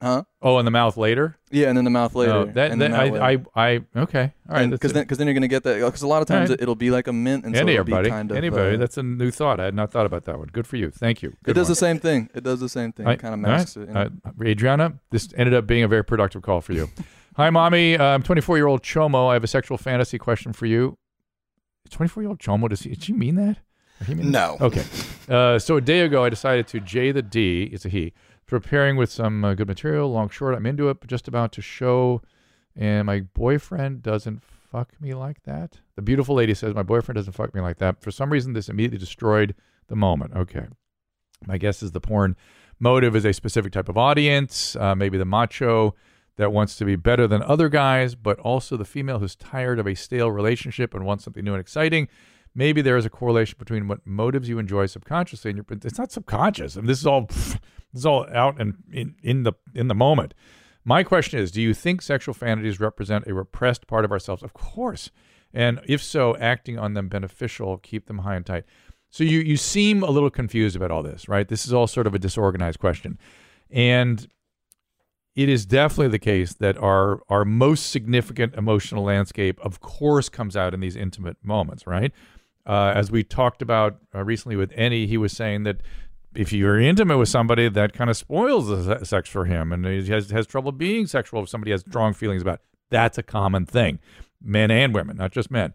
[0.01, 0.23] Huh?
[0.41, 1.38] Oh, in the mouth later.
[1.51, 2.33] Yeah, and then the mouth later.
[2.33, 3.45] No, that, and then that that I, way.
[3.55, 4.69] I, I, okay, all right.
[4.69, 6.59] because then because then you're gonna get that because a lot of times right.
[6.59, 8.75] it, it'll be like a mint and so Any it'll be everybody, kind of anybody.
[8.75, 9.59] uh, That's a new thought.
[9.61, 10.49] I had not thought about that one.
[10.51, 10.91] Good for you.
[10.91, 11.35] Thank you.
[11.47, 11.71] it does one.
[11.71, 12.29] the same thing.
[12.35, 13.07] It does the same thing.
[13.07, 13.57] I- It kind of all right.
[13.59, 13.88] masks it.
[13.88, 14.09] You know?
[14.25, 16.89] Uh, Adriana, this ended up being a very productive call for you.
[17.38, 17.97] Hi, mommy.
[17.97, 19.29] Uh, I'm 24 year old Chomo.
[19.29, 20.97] I have a sexual fantasy question for you.
[21.89, 22.69] 24 year old Chomo.
[22.69, 22.89] Does he?
[22.89, 23.57] Did she mean that?
[23.99, 24.59] Did he mean that?
[24.59, 24.65] No.
[24.67, 24.83] Okay.
[25.29, 27.69] Uh, so a day ago, I decided to J the D.
[27.71, 28.13] It's a he.
[28.45, 30.55] Preparing with some uh, good material, long short.
[30.55, 32.21] I'm into it, but just about to show,
[32.75, 35.79] and my boyfriend doesn't fuck me like that.
[35.95, 38.01] The beautiful lady says my boyfriend doesn't fuck me like that.
[38.01, 39.55] For some reason, this immediately destroyed
[39.88, 40.33] the moment.
[40.35, 40.67] Okay.
[41.47, 42.35] My guess is the porn
[42.79, 45.95] motive is a specific type of audience, uh, maybe the macho
[46.38, 49.88] that wants to be better than other guys, but also the female who's tired of
[49.88, 52.07] a stale relationship and wants something new and exciting.
[52.55, 55.65] Maybe there is a correlation between what motives you enjoy subconsciously and your.
[55.69, 56.77] It's not subconscious.
[56.77, 57.29] I mean, this is all.
[57.93, 60.33] This is all out and in, in the in the moment.
[60.83, 64.43] My question is: Do you think sexual fantasies represent a repressed part of ourselves?
[64.43, 65.11] Of course,
[65.53, 68.65] and if so, acting on them beneficial, keep them high and tight.
[69.09, 71.47] So you you seem a little confused about all this, right?
[71.47, 73.17] This is all sort of a disorganized question,
[73.69, 74.27] and
[75.35, 80.57] it is definitely the case that our our most significant emotional landscape, of course, comes
[80.57, 82.11] out in these intimate moments, right?
[82.65, 85.82] Uh, as we talked about uh, recently with Annie, he was saying that
[86.34, 90.06] if you're intimate with somebody, that kind of spoils the sex for him, and he
[90.08, 92.56] has has trouble being sexual if somebody has strong feelings about.
[92.56, 92.62] It.
[92.89, 93.99] That's a common thing,
[94.41, 95.73] men and women, not just men.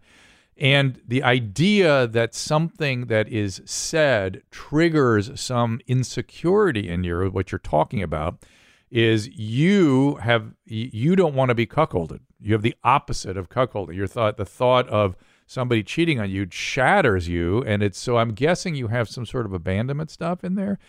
[0.57, 7.59] And the idea that something that is said triggers some insecurity in you, what you're
[7.59, 8.45] talking about,
[8.91, 12.19] is you have you don't want to be cuckolded.
[12.39, 13.95] You have the opposite of cuckolding.
[13.95, 15.15] Your thought, the thought of
[15.51, 18.17] somebody cheating on you, shatters you, and it's so.
[18.17, 20.79] I'm guessing you have some sort of abandonment stuff in there,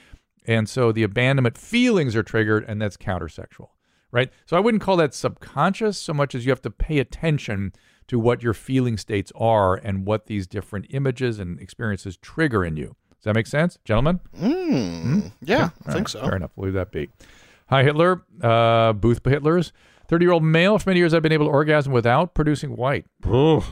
[0.46, 3.68] and so the abandonment feelings are triggered, and that's countersexual,
[4.12, 4.31] right?
[4.46, 7.72] So I wouldn't call that subconscious so much as you have to pay attention
[8.07, 12.77] to what your feeling states are and what these different images and experiences trigger in
[12.77, 12.96] you.
[13.11, 14.20] Does that make sense, gentlemen?
[14.40, 16.20] Mm, yeah, I All think right, so.
[16.22, 16.51] Fair enough.
[16.57, 17.09] We'll leave that be.
[17.68, 18.22] Hi, Hitler.
[18.40, 19.72] Uh, Booth Hitlers.
[20.09, 20.79] 30 year old male.
[20.79, 23.07] For many years, I've been able to orgasm without producing white.
[23.25, 23.64] Ugh.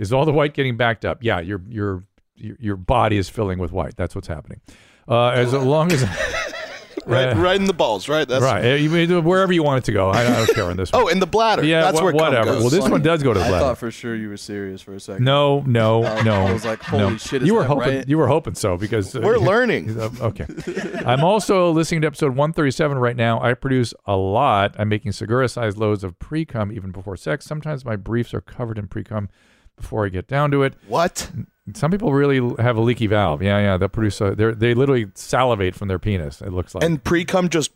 [0.00, 1.18] Is all the white getting backed up?
[1.22, 3.96] Yeah, your your your, your body is filling with white.
[3.96, 4.60] That's what's happening.
[5.06, 6.02] Uh, as long as
[7.06, 8.28] Right, Uh, right in the balls, right?
[8.28, 10.10] That's right, you may wherever you want it to go.
[10.10, 10.92] I, I don't care on this.
[10.92, 11.02] one.
[11.02, 11.64] Oh, in the bladder.
[11.64, 12.44] yeah, that's wha- where cum whatever.
[12.52, 12.60] goes.
[12.60, 13.64] Well, this one does go to the I bladder.
[13.64, 15.24] thought for sure you were serious for a second.
[15.24, 16.34] No, no, I- no.
[16.46, 17.16] I was like, holy no.
[17.16, 17.96] shit, is You were that hoping.
[17.96, 18.08] right?
[18.08, 19.98] You were hoping so because uh, We're learning.
[19.98, 20.46] Okay.
[21.06, 23.40] I'm also listening to episode 137 right now.
[23.40, 24.74] I produce a lot.
[24.78, 27.46] I'm making Segura sized loads of pre cum even before sex.
[27.46, 29.30] Sometimes my briefs are covered in pre cum
[29.80, 30.74] before I get down to it.
[30.86, 31.30] What?
[31.74, 33.42] Some people really have a leaky valve.
[33.42, 33.76] Yeah, yeah.
[33.76, 36.84] They'll produce a, they're, they literally salivate from their penis, it looks like.
[36.84, 37.72] And pre cum just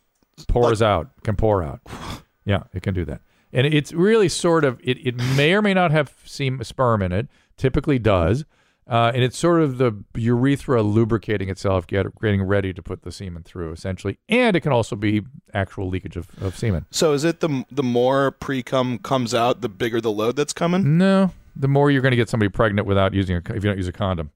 [0.49, 1.81] pours out, can pour out.
[2.47, 3.23] Yeah, it can do that.
[3.55, 7.11] And it's really sort of, it, it may or may not have seam, sperm in
[7.11, 8.45] it, typically does.
[8.87, 13.11] Uh, and it's sort of the urethra lubricating itself, get, getting ready to put the
[13.11, 14.19] semen through, essentially.
[14.29, 15.23] And it can also be
[15.55, 16.85] actual leakage of, of semen.
[16.91, 20.53] so is it the the more pre cum comes out, the bigger the load that's
[20.53, 20.99] coming?
[20.99, 23.77] No, the more you're going to get somebody pregnant without using a, if you don't
[23.77, 24.31] use a condom.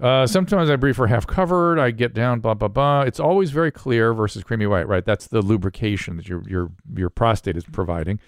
[0.00, 1.78] Uh, sometimes I brief for half covered.
[1.78, 3.02] I get down, blah blah blah.
[3.02, 5.04] It's always very clear versus creamy white, right?
[5.04, 8.18] That's the lubrication that your your your prostate is providing.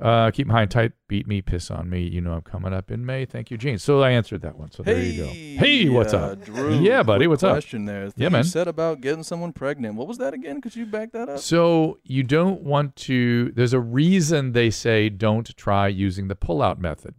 [0.00, 0.92] Uh, keep high and tight.
[1.08, 2.00] Beat me, piss on me.
[2.00, 3.26] You know I'm coming up in May.
[3.26, 3.76] Thank you, Gene.
[3.76, 4.70] So I answered that one.
[4.70, 5.28] So there you go.
[5.28, 6.44] Hey, what's uh, up?
[6.44, 7.52] Drew, Yeah, buddy, what's up?
[7.52, 8.08] Question there.
[8.08, 8.44] The Yeah, man.
[8.44, 9.96] You said about getting someone pregnant.
[9.96, 10.62] What was that again?
[10.62, 11.38] Could you back that up?
[11.40, 13.52] So you don't want to.
[13.54, 17.14] There's a reason they say don't try using the pull-out method,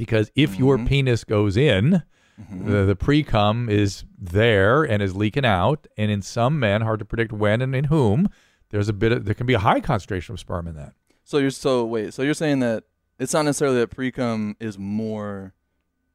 [0.00, 0.88] because if your Mhm.
[0.88, 2.02] penis goes in,
[2.40, 2.66] Mhm.
[2.66, 6.98] the, the pre cum is there and is leaking out, and in some men, hard
[7.00, 8.28] to predict when and in whom,
[8.70, 10.94] there's a bit of there can be a high concentration of sperm in that.
[11.22, 12.14] So you're so wait.
[12.14, 12.84] So you're saying that
[13.18, 15.52] it's not necessarily that pre-cum is more.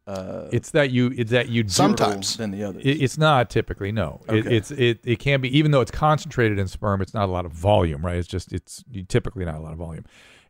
[0.07, 2.37] Uh, It's that you it's that you Sometimes.
[2.37, 2.83] than the others.
[2.85, 4.21] It, it's not typically no.
[4.27, 4.57] It, Okay.
[4.57, 7.01] it's it it can be even though it's concentrated in sperm.
[7.01, 8.17] It's not a lot of volume, right?
[8.17, 10.05] It's just it's typically not a lot of volume,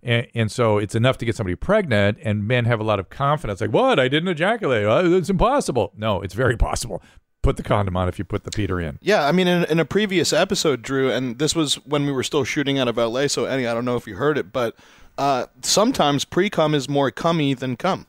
[0.06, 2.20] and and so it's enough to get somebody pregnant.
[2.24, 4.86] And men have a lot of confidence, like what I didn't ejaculate.
[4.86, 5.92] Oh, it's impossible.
[5.98, 7.02] No, it's very possible.
[7.42, 8.98] Put the condom on if you put the Peter in.
[9.02, 12.24] Yeah, I mean, in, in a previous episode, Drew, and this was when we were
[12.24, 13.28] still shooting out of LA.
[13.28, 14.76] So, Eddie, I don't know if you heard it, but
[15.18, 18.08] uh, sometimes pre cum is more cummy than cum.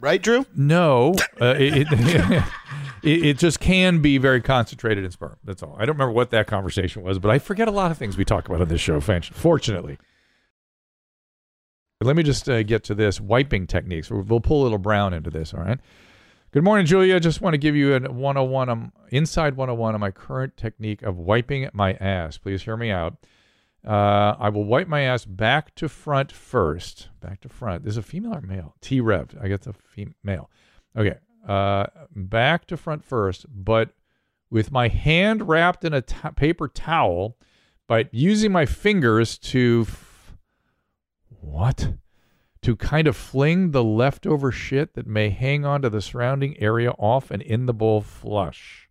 [0.00, 0.46] Right, Drew?
[0.56, 1.88] No, uh, it, it,
[3.02, 5.36] it it just can be very concentrated in sperm.
[5.44, 5.76] That's all.
[5.78, 8.24] I don't remember what that conversation was, but I forget a lot of things we
[8.24, 9.00] talk about on this show.
[9.00, 9.22] fan-
[12.02, 14.10] Fortunately, let me just uh, get to this wiping techniques.
[14.10, 15.54] We'll, we'll pull a little Brown into this.
[15.54, 15.78] All right.
[16.50, 17.20] Good morning, Julia.
[17.20, 21.16] Just want to give you a 101 um, inside 101 on my current technique of
[21.16, 22.38] wiping my ass.
[22.38, 23.16] Please hear me out.
[23.86, 27.08] Uh, I will wipe my ass back to front first.
[27.20, 27.84] Back to front.
[27.84, 28.74] This is a female or male?
[28.80, 29.36] T Rev.
[29.40, 30.50] I guess a female.
[30.96, 31.18] Okay.
[31.46, 33.90] Uh, back to front first, but
[34.50, 37.36] with my hand wrapped in a t- paper towel,
[37.86, 39.86] but using my fingers to
[41.42, 41.94] what?
[42.62, 47.30] To kind of fling the leftover shit that may hang onto the surrounding area off
[47.30, 48.88] and in the bowl flush.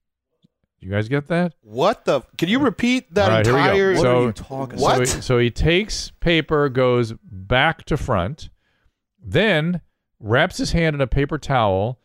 [0.79, 1.53] You guys get that?
[1.61, 2.21] What the?
[2.37, 3.69] Can you repeat that right, here we go.
[3.69, 3.93] entire?
[3.93, 5.07] what So- are you talking What?
[5.07, 8.49] So he, so he takes paper, goes back to front,
[9.23, 9.81] then
[10.19, 11.99] wraps his hand in a paper towel,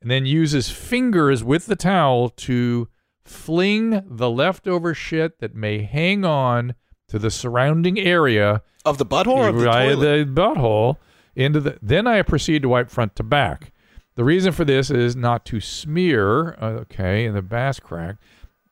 [0.00, 2.88] and then uses fingers with the towel to
[3.24, 6.74] fling the leftover shit that may hang on
[7.08, 9.64] to the surrounding area of the butthole or of the
[9.96, 10.96] the butthole
[11.34, 11.78] into the.
[11.82, 13.72] Then I proceed to wipe front to back.
[14.16, 16.54] The reason for this is not to smear.
[16.60, 18.16] uh, Okay, in the bass crack.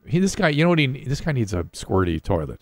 [0.06, 0.86] He, this guy, you know what he?
[0.86, 2.60] This guy needs a squirty toilet.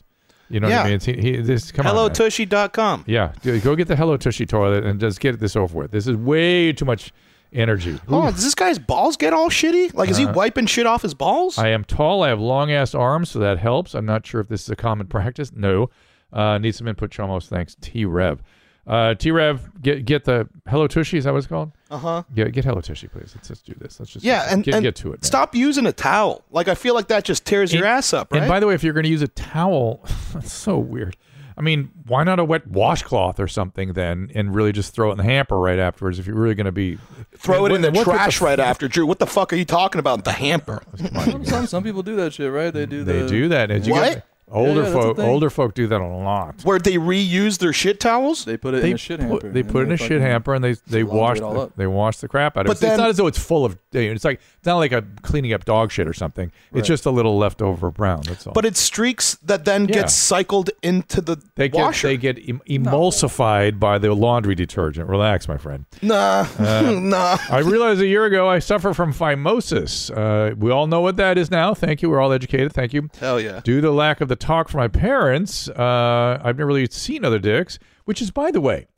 [0.50, 1.00] You know what I mean?
[1.00, 1.86] He, he, this, come.
[1.86, 3.04] HelloTushy.com.
[3.06, 5.90] Yeah, go get the Hello Tushy toilet and just get this over with.
[5.92, 7.12] This is way too much
[7.52, 7.98] energy.
[8.08, 9.94] Oh, does this guy's balls get all shitty?
[9.94, 11.58] Like, is he Uh, wiping shit off his balls?
[11.58, 12.22] I am tall.
[12.22, 13.94] I have long ass arms, so that helps.
[13.94, 15.52] I'm not sure if this is a common practice.
[15.54, 15.90] No.
[16.32, 17.48] Uh, need some input, Chomos.
[17.48, 17.76] Thanks.
[17.80, 18.42] T Rev.
[18.86, 21.18] Uh, T Rev, get get the Hello Tushy.
[21.18, 21.70] Is that what it's called?
[21.90, 22.22] Uh huh.
[22.34, 23.32] Get get Hello Tushy, please.
[23.36, 24.00] Let's just do this.
[24.00, 25.16] Let's just Yeah, and, get, and get to it.
[25.18, 25.22] man.
[25.22, 26.44] Stop using a towel.
[26.50, 28.40] Like, I feel like that just tears your ass up, right?
[28.42, 30.00] And by the way, if you're going to use a towel,
[30.32, 31.16] that's so weird.
[31.60, 35.12] I mean, why not a wet washcloth or something then, and really just throw it
[35.12, 36.96] in the hamper right afterwards if you're really going to be
[37.36, 39.04] Throw it in the What- what the trash f- right after, Drew.
[39.04, 40.24] What the fuck are you talking about?
[40.24, 40.82] The hamper.
[41.26, 42.72] some, some some people do that shit, right?
[42.72, 43.04] They do.
[43.04, 43.66] They do that.
[43.66, 44.24] Did you What?
[44.52, 46.60] Get- Older yeah, folk, older folk do that a lot.
[46.64, 48.44] Where they reuse their shit towels?
[48.44, 49.48] They put it They in a shit put, hamper.
[49.50, 51.60] they and put it in a shit hamper and they they wash it all the,
[51.60, 51.76] up.
[51.76, 52.68] they wash the crap out of it.
[52.68, 53.78] But It's- it's not as though it's full of.
[53.92, 56.50] It's like it's not like a cleaning up dog shit or something.
[56.70, 56.84] It's Right.
[56.84, 58.22] just a little leftover brown.
[58.26, 58.52] That's all.
[58.52, 59.94] But it's streaks that then Yeah.
[59.94, 62.08] get cycled into the they get washer.
[62.08, 65.08] they get em- emulsified by the laundry detergent.
[65.08, 65.86] Relax, my friend.
[66.02, 67.36] nah, Uh, nah.
[67.50, 70.10] I realized a year ago I suffer from phimosis.
[70.16, 71.74] Uh, we all know what that is now.
[71.74, 72.10] Thank you.
[72.10, 72.72] We're all educated.
[72.72, 73.08] Thank you.
[73.18, 73.60] Hell yeah.
[73.64, 77.24] Due to the lack of the talk for my parents, uh, I've never really seen
[77.24, 77.78] other dicks.
[78.06, 78.88] Which is, by the way,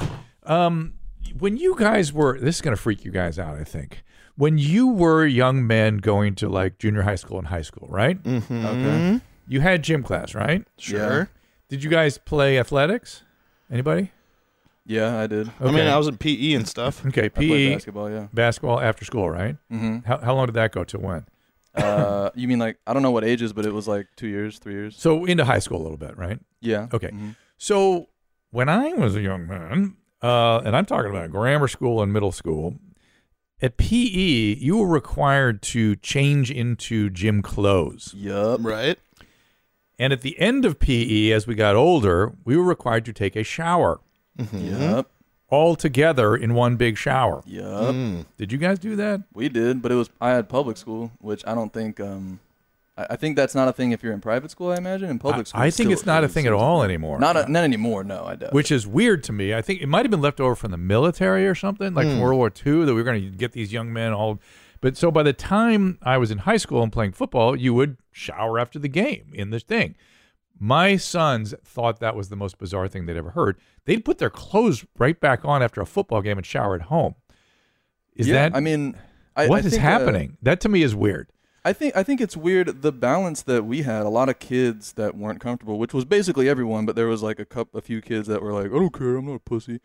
[0.45, 0.95] um,
[1.39, 3.57] when you guys were, this is going to freak you guys out.
[3.57, 4.03] I think
[4.37, 8.23] when you were young men going to like junior high school and high school, right?
[8.23, 8.67] Mm-hmm.
[8.67, 9.21] Okay.
[9.47, 10.65] You had gym class, right?
[10.79, 11.29] Sure.
[11.69, 13.23] Did you guys play athletics?
[13.71, 14.13] Anybody?
[14.87, 15.51] Yeah, I did.
[15.61, 17.05] I mean, I was in PE and stuff.
[17.07, 18.11] Okay, I PE, basketball.
[18.11, 18.27] Yeah.
[18.33, 19.57] basketball after school, right?
[19.71, 21.27] hmm How, how long did that go to when?
[21.75, 24.59] Uh, you mean like I don't know what ages, but it was like two years,
[24.59, 24.97] three years.
[24.97, 26.39] So into high school a little bit, right?
[26.61, 26.89] Yeah.
[26.93, 27.09] Okay.
[27.09, 27.37] Mhm.
[27.59, 28.09] So
[28.51, 32.33] when I was a young man, uh, and I'm talking about grammar school and middle
[32.33, 32.77] school,
[33.61, 38.13] at PE, you were required to change into gym clothes.
[38.17, 38.61] Yup.
[38.63, 38.99] Right?
[39.99, 43.37] And at the end of PE, as we got older, we were required to take
[43.37, 44.01] a shower
[44.53, 45.11] Yup.
[45.53, 47.43] All together in one big shower.
[47.45, 47.95] Yup.
[47.95, 48.25] Mm.
[48.39, 49.21] Did you guys do that?
[49.35, 52.01] We did, but it was I had public school, which I don't think.
[52.01, 52.41] Um,
[52.97, 54.71] I, I think that's not a thing if you're in private school.
[54.73, 55.61] I imagine in public school.
[55.61, 57.21] I it's think it's not a thing at all anymore.
[57.21, 58.03] Not a, not anymore.
[58.03, 58.53] No, I don't.
[58.55, 59.53] which is weird to me.
[59.53, 62.19] I think it might have been left over from the military or something, like from
[62.19, 64.41] World War II, that we were going to get these young men all.
[64.81, 67.99] But so by the time I was in high school and playing football, you would
[68.11, 69.97] shower after the game in this thing.
[70.65, 73.59] My sons thought that was the most bizarre thing they'd ever heard.
[73.85, 77.17] They'd put their clothes right back on after a football game and shower at home.
[78.15, 78.97] Is yeah, that I mean,
[79.35, 80.37] I, what I is think, uh, happening?
[80.41, 81.33] that to me is weird.
[81.65, 84.07] I think I think it's weird the balance that we had.
[84.07, 87.41] A lot of kids that weren't comfortable, which was basically everyone, but there was like
[87.41, 89.81] a couple, a few kids that were like, "I don't care, I'm not a pussy."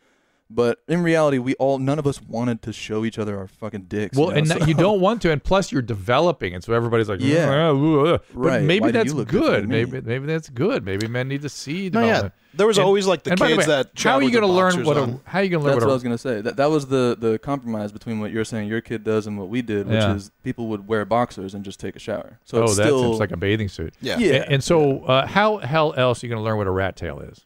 [0.50, 3.82] But in reality, we all none of us wanted to show each other our fucking
[3.82, 4.16] dicks.
[4.16, 4.38] Well, you know?
[4.38, 7.68] and so- you don't want to, and plus you're developing, and so everybody's like, Yeah.
[7.68, 8.62] "Uh, uh, uh." but Right.
[8.62, 9.68] maybe Why that's you look different good.
[9.68, 10.86] Maybe maybe that's good.
[10.86, 12.30] Maybe men need to see No, yeah.
[12.54, 14.30] There was And- always like the and by kids the way, that how are you
[14.30, 15.92] going to learn what a how are you going to learn That's what I what
[15.92, 16.40] was gonna say.
[16.40, 19.50] That that was the the compromise between what you're saying your kid does and what
[19.50, 20.14] we did, which Yeah.
[20.14, 22.38] is people would wear boxers and just take a shower.
[22.46, 23.92] So oh it's that still seems like a bathing suit.
[24.00, 24.16] Yeah.
[24.18, 24.36] yeah.
[24.36, 26.96] And, and so uh, how hell else are you going to learn what a rat
[26.96, 27.44] tail is?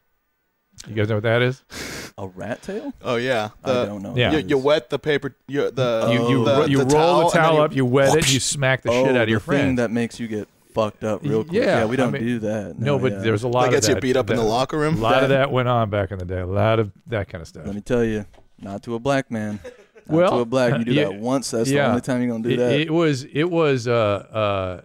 [0.89, 1.63] You guys know what that is?
[2.19, 2.93] a rat tail.
[3.03, 3.51] Oh yeah.
[3.65, 4.15] I don't know.
[4.17, 4.33] Yeah.
[4.33, 5.35] You, you wet the paper.
[5.49, 8.41] You, the you you, the, you the roll the towel up, you wet it, you
[8.41, 11.23] smack the oh, shit out of the your thing that makes you get fucked up
[11.23, 11.55] real quick.
[11.55, 12.79] Yeah, Yeah, we don't mean- do that.
[12.79, 13.19] no, but yeah.
[13.19, 14.97] there's a lot That of gets you that- beat up in the locker room.
[14.99, 16.41] A lot of That- that went on back in the day.
[16.41, 17.67] A lot of that kind of stuff.
[17.67, 18.27] Let me tell you,
[18.59, 19.61] not to a black man.
[20.07, 20.79] Not Well, to a black.
[20.79, 21.51] You do yeah, that once.
[21.53, 21.85] That's yeah.
[21.85, 22.73] the only time you're gonna do it, that.
[22.73, 24.81] it was it was uh uh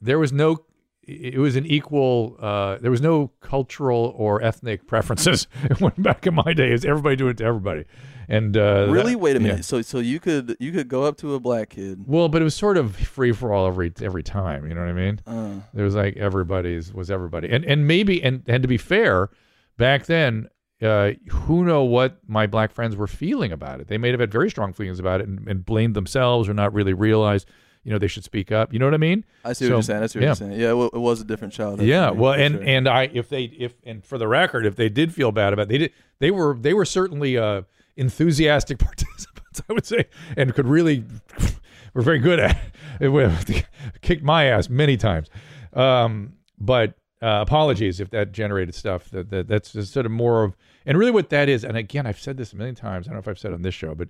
[0.00, 0.58] there was no
[1.04, 5.48] it was an equal uh there was no cultural or ethnic preferences
[5.80, 7.84] went back in my days everybody doing it to everybody
[8.28, 9.12] and uh really?
[9.12, 9.46] that- Wait a yeah.
[9.48, 9.64] minute.
[9.64, 12.04] So so you could you could go up to a black kid.
[12.06, 14.90] well but it was sort of free for all every every time you know what
[14.90, 18.68] i mean Uh, there was like everybody's was everybody and and maybe and and to
[18.68, 19.28] be fair
[19.76, 20.48] back then
[20.82, 23.86] uh, who know what my black friends were feeling about it?
[23.86, 26.74] They may have had very strong feelings about it and, and blamed themselves or not
[26.74, 27.46] really realized,
[27.84, 28.72] you know, they should speak up.
[28.72, 29.24] You know what I mean?
[29.44, 30.02] I see So, what you're saying.
[30.02, 30.28] I see what yeah.
[30.28, 30.52] you're saying.
[30.60, 31.86] Yeah, well, it was a different childhood.
[31.86, 32.10] yeah.
[32.10, 32.62] Well, and sure.
[32.64, 35.62] and I if they if and for the record, if they did feel bad about
[35.64, 37.62] it, they did they were they were certainly uh,
[37.96, 41.04] enthusiastic participants, I would say, and could really
[41.94, 42.58] were very good at
[43.00, 43.64] it.
[44.00, 45.28] Kicked my ass many times.
[45.72, 46.90] Um, but
[47.20, 49.10] uh, apologies if that generated stuff.
[49.10, 51.64] That, that that's sort of more of and really what that is.
[51.64, 53.06] And again, I've said this a million times.
[53.06, 54.08] I don't know if I've said it on this show, but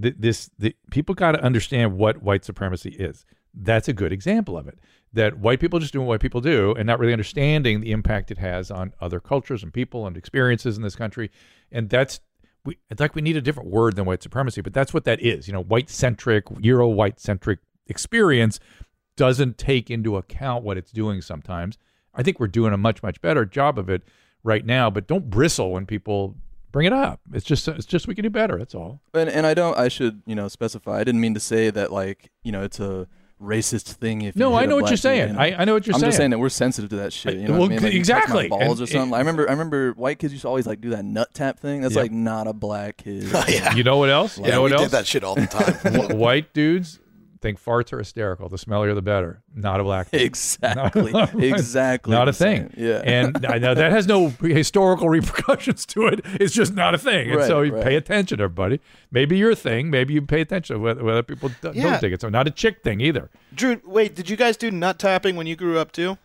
[0.00, 3.24] th- this the people got to understand what white supremacy is.
[3.54, 4.78] That's a good example of it.
[5.12, 8.30] That white people just doing what white people do and not really understanding the impact
[8.30, 11.30] it has on other cultures and people and experiences in this country.
[11.70, 12.20] And that's
[12.64, 15.20] we it's like we need a different word than white supremacy, but that's what that
[15.20, 15.46] is.
[15.46, 18.58] You know, white centric, Euro white centric experience
[19.16, 21.78] doesn't take into account what it's doing sometimes.
[22.14, 24.02] I think we're doing a much much better job of it
[24.42, 26.36] right now, but don't bristle when people
[26.74, 27.20] bring it up.
[27.32, 28.58] It's just it's just we can do better.
[28.58, 29.00] That's all.
[29.14, 29.78] and and I don't.
[29.78, 30.98] I should you know specify.
[30.98, 33.06] I didn't mean to say that like you know it's a
[33.40, 34.22] racist thing.
[34.22, 35.28] If No, you hit know what you're saying.
[35.28, 35.40] you know?
[35.40, 36.04] I, I know what you're saying.
[36.04, 37.34] I'm just saying that we're sensitive to that shit.
[37.34, 37.82] You know Well, what I mean?
[37.84, 38.48] Like, exactly.
[38.48, 39.12] my balls And or something.
[39.12, 39.48] it- I remember.
[39.48, 41.80] I remember white kids used to always like do that nut tap thing.
[41.82, 42.02] That's Yeah.
[42.02, 43.26] like not a black kid.
[43.34, 43.74] Oh, yeah.
[43.74, 44.36] You know what else?
[44.38, 44.92] You Yeah, know we what did else?
[44.92, 46.18] that shit all the time.
[46.18, 46.98] White dudes
[47.44, 48.48] think farts are hysterical.
[48.48, 49.42] The smellier the better.
[49.54, 50.10] Not a black.
[50.10, 50.20] dude.
[50.22, 51.12] exactly.
[51.12, 52.10] Not- exactly.
[52.10, 52.74] Not the a thing.
[52.76, 53.02] Yeah.
[53.04, 56.20] And I know that has no historical repercussions to it.
[56.40, 57.28] It's just not a thing.
[57.30, 57.84] And Right, so you right.
[57.84, 58.80] pay attention, everybody.
[59.12, 59.90] Maybe your thing.
[59.90, 61.90] Maybe you pay attention to whether, whether people d- Yeah.
[61.90, 62.20] don't think it.
[62.22, 63.30] So not a chick thing either.
[63.54, 66.18] Drew, wait, did you guys do nut tapping when you grew up too?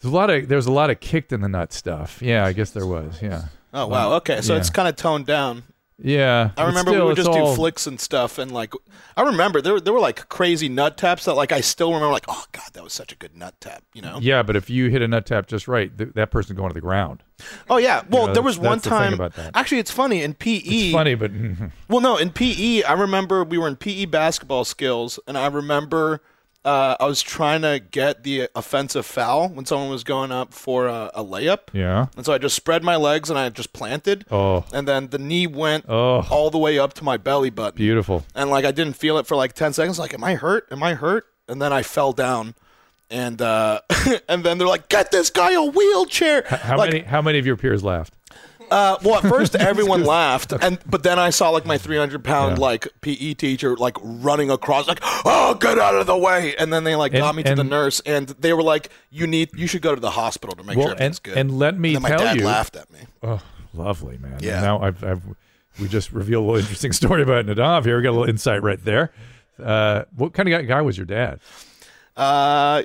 [0.00, 2.20] There's a lot of there's a lot of kicked in the nut stuff.
[2.20, 3.20] Yeah, I guess there was.
[3.22, 3.44] Yeah.
[3.72, 4.12] Oh wow.
[4.14, 4.60] Okay, so Yeah.
[4.60, 5.62] it's kind of toned down.
[6.04, 6.50] Yeah.
[6.56, 8.74] I remember still, we would just all- do flicks and stuff, and like
[9.16, 12.24] I remember there there were like crazy nut taps that like I still remember like
[12.28, 14.18] oh god that was such a good nut tap, you know?
[14.20, 16.74] Yeah, but if you hit a nut tap just right, th- that person going to
[16.74, 17.22] the ground.
[17.70, 18.02] Oh yeah.
[18.08, 19.14] Well, know, there was one that's the thing time.
[19.14, 19.56] about that.
[19.56, 20.58] Actually, it's funny in PE.
[20.64, 21.30] It's funny, but
[21.88, 26.22] Well, no, in PE, I remember we were in PE basketball skills, and I remember
[26.64, 30.86] uh, I was trying to get the offensive foul when someone was going up for
[30.86, 32.06] a, a layup, yeah.
[32.16, 35.18] and so I just spread my legs and I just planted, Oh, and then the
[35.18, 36.26] knee went Oh.
[36.30, 38.24] all the way up to my belly button, beautiful.
[38.34, 39.98] and like I didn't feel it for like ten seconds.
[39.98, 40.68] Like, am I hurt?
[40.70, 41.26] Am I hurt?
[41.48, 42.54] And then I fell down.
[43.10, 43.80] And uh,
[44.28, 47.44] and then they're like, "Get this guy a wheelchair!" How like, many how many of
[47.44, 48.14] your peers laughed?
[48.72, 52.56] Uh, well, at first everyone laughed, and but then I saw like my 300 pound
[52.58, 52.62] Yeah.
[52.62, 56.84] like PE teacher like running across, like, "Oh, get out of the way!" And then
[56.84, 59.82] they like got me to the nurse, and they were like, "You need, you should
[59.82, 62.08] go to the hospital to make Well, sure everything's and- good." and let me my
[62.08, 63.00] tell dad you- laughed at me.
[63.22, 63.40] Oh,
[63.74, 64.38] lovely, man.
[64.40, 64.60] Yeah.
[64.60, 65.22] Now I've, I've
[65.80, 67.96] we just revealed a little interesting story about Nadav here.
[67.96, 69.12] We got a little insight right there.
[69.62, 71.40] Uh, what kind of guy, guy was your dad?
[72.16, 72.82] Uh,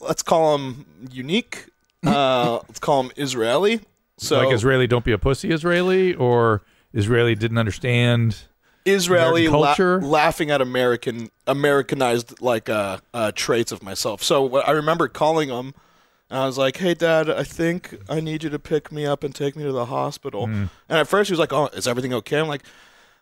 [0.00, 1.66] let's call him unique.
[2.04, 3.80] Uh, let's call him Israeli.
[4.22, 6.62] So like Israeli, don't be a pussy, Israeli, or
[6.94, 8.44] Israeli didn't understand.
[8.84, 10.00] Israeli la- culture?
[10.00, 14.22] laughing at American Americanized like uh, uh, traits of myself.
[14.22, 15.74] So I remember calling him,
[16.30, 19.24] and I was like, "Hey, Dad, I think I need you to pick me up
[19.24, 20.70] and take me to the hospital." Mm.
[20.88, 22.62] And at first he was like, "Oh, is everything okay?" I'm like,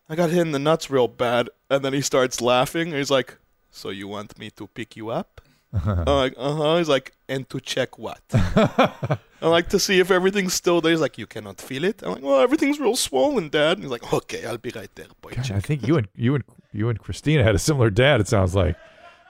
[0.08, 2.88] "I got hit in the nuts real bad," and then he starts laughing.
[2.88, 3.38] And he's like,
[3.70, 5.40] "So you want me to pick you up?"
[5.72, 10.10] I'm like, "Uh huh." He's like, "And to check what?" I like to see if
[10.10, 10.90] everything's still there.
[10.92, 13.90] He's like, "You cannot feel it." I'm like, "Well, everything's real swollen, Dad." And he's
[13.90, 16.88] like, "Okay, I'll be right there, boy." Gosh, I think you and you and you
[16.88, 18.20] and Christina had a similar dad.
[18.20, 18.76] It sounds like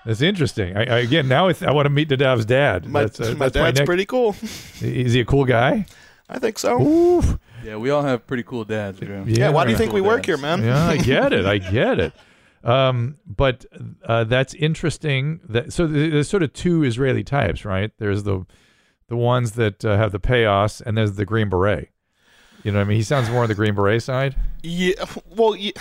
[0.06, 0.76] that's interesting.
[0.76, 2.86] I, I again now I, th- I want to meet Nadav's dad.
[2.86, 4.34] My, that's, uh, my that's dad's next- pretty cool.
[4.80, 5.84] Is he a cool guy?
[6.28, 6.80] I think so.
[6.80, 7.38] Oof.
[7.64, 9.24] Yeah, we all have pretty cool dads, Drew.
[9.26, 9.78] Yeah, why do you right.
[9.80, 10.62] think we Cool work here, man?
[10.64, 11.44] yeah, I get it.
[11.44, 12.12] I get it.
[12.62, 13.64] Um, but
[14.04, 15.40] uh, that's interesting.
[15.48, 17.90] That so there's sort of two Israeli types, right?
[17.98, 18.44] There's the
[19.08, 21.88] the ones that uh, have the payos, and there's the green beret.
[22.62, 22.96] You know what I mean?
[22.98, 24.92] He sounds more on the green beret side, Yeah.
[25.34, 25.72] Well, ye-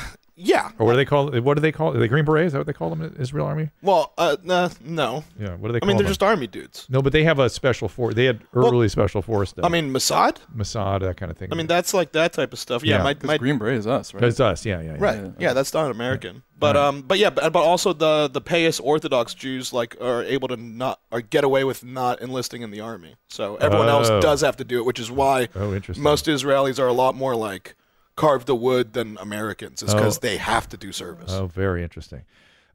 [0.42, 0.72] yeah.
[0.80, 1.42] or what do they call it?
[1.44, 2.00] What do they call it?
[2.00, 2.46] The green beret?
[2.48, 3.70] Is that what they call them in Israel Army?
[3.82, 5.24] Well, uh, nah, no.
[5.40, 5.56] Yeah.
[5.56, 6.10] What do they call I call mean, they're them?
[6.12, 6.86] just army dudes.
[6.90, 8.16] no, but they have a special force.
[8.16, 9.66] They had Well, early special force stuff.
[9.66, 10.38] I mean, Mossad.
[10.56, 11.50] Mossad, that kind of thing.
[11.52, 12.84] I mean, that's like that type of stuff.
[12.84, 13.04] Yeah, Yeah.
[13.04, 14.22] my, my Green Beret is us, right?
[14.22, 14.66] that's us.
[14.66, 14.98] Yeah, yeah, yeah.
[15.00, 15.18] right.
[15.24, 15.30] Yeah.
[15.40, 16.44] Yeah, that's not American.
[16.58, 20.50] But um, but yeah, but, but also the the Payas Orthodox Jews like are able
[20.50, 23.16] to not or get away with not enlisting in the army.
[23.30, 24.20] So everyone else Oh.
[24.20, 26.04] does have to do it, which is why Oh, interesting.
[26.04, 27.76] most Israelis are a lot more like
[28.20, 30.20] carve the wood than Americans, is because Oh.
[30.22, 31.32] they have to do service.
[31.32, 32.22] Oh, very interesting.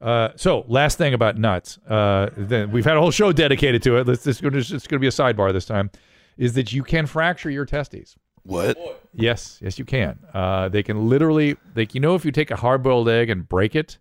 [0.01, 1.79] Uh, so, last thing about nuts.
[1.89, 4.07] Uh, then we've had a whole show dedicated to it.
[4.07, 5.91] Let's, this it's going to be a sidebar this time.
[6.37, 8.17] Is that you can fracture your testes?
[8.43, 8.77] What?
[9.15, 10.19] Yes, yes, you can.
[10.35, 13.75] Uh, they can literally, like you know, if you take a hard-boiled egg and break
[13.75, 13.97] it,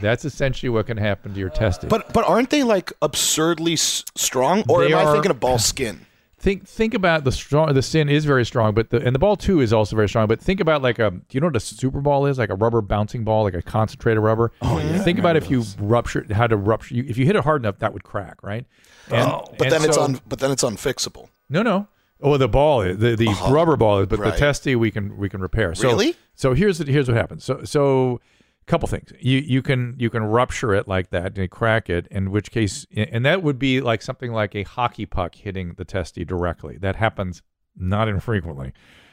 [0.00, 1.88] that's essentially what can happen to your testes.
[1.88, 5.58] But but aren't they like absurdly s- strong, or They am I thinking of ball
[5.58, 6.06] skin?
[6.44, 7.72] Think think about the strong.
[7.72, 10.28] The sin is very strong, but the and the ball too is also very strong.
[10.28, 11.10] But think about like a.
[11.10, 12.38] Do you know what a super ball is?
[12.38, 14.52] Like a rubber bouncing ball, like a concentrated rubber.
[14.62, 14.98] Oh yeah.
[14.98, 16.94] Think about if you rupture how to rupture.
[16.94, 18.66] You, if you hit it hard enough, that would crack, right?
[19.10, 21.30] Oh, and, But and then it's so- un, but then it's unfixable.
[21.48, 21.88] No, no.
[22.20, 23.52] Oh, the ball, the the uh-huh.
[23.52, 24.32] rubber ball, is, but Right.
[24.32, 25.74] the testy we can we can repair.
[25.74, 26.14] So, Really?
[26.34, 27.44] So here's here's what happens.
[27.44, 28.20] So so
[28.66, 29.12] couple things.
[29.20, 32.06] You you can you can rupture it like that and crack it.
[32.10, 35.84] In which case, and that would be like something like a hockey puck hitting the
[35.84, 36.78] testy directly.
[36.78, 37.42] That happens
[37.76, 38.72] not infrequently.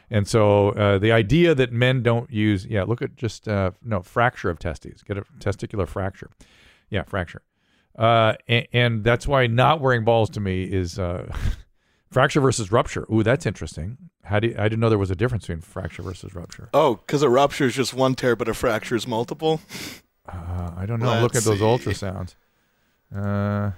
[0.10, 4.02] And so uh, the idea that men don't use yeah, look at just uh, no
[4.02, 5.04] fracture of testes.
[5.04, 6.30] Get a testicular fracture.
[6.90, 7.42] Yeah, fracture.
[7.98, 11.34] Uh, and, and that's why not wearing balls to me is uh,
[12.12, 13.06] fracture versus rupture.
[13.12, 13.98] Ooh, that's interesting.
[14.24, 16.70] How do you, I didn't know there was a difference between fracture versus rupture.
[16.74, 19.62] Oh, because a rupture is just one tear, but a fracture is multiple.
[20.28, 21.20] Uh, I don't know.
[21.22, 21.64] Look at those see.
[21.64, 22.36] ultrasounds.
[23.14, 23.72] Uh,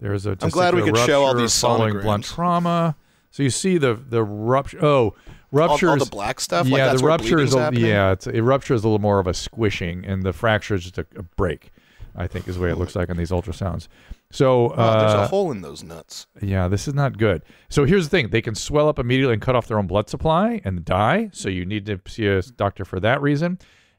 [0.00, 0.36] there's a.
[0.40, 2.96] I'm glad we could show all these following blunt trauma.
[3.30, 4.78] So you see the the rupture.
[4.84, 5.16] Oh, All,
[5.50, 5.88] ruptures.
[5.88, 6.66] all the black stuff.
[6.66, 9.18] like yeah, that's the rupture is a, yeah, it's a rupture is a little more
[9.18, 11.72] of a squishing, and the fracture is just a, a break.
[12.14, 13.86] I think is the way it looks like on these ultrasounds.
[14.30, 16.26] So Oh, there's uh, a hole in those nuts.
[16.42, 17.42] yeah, this is not good.
[17.70, 20.08] So here's the thing: they can swell up immediately and cut off their own blood
[20.10, 21.30] supply and die.
[21.32, 23.58] So you need to see a doctor for that reason.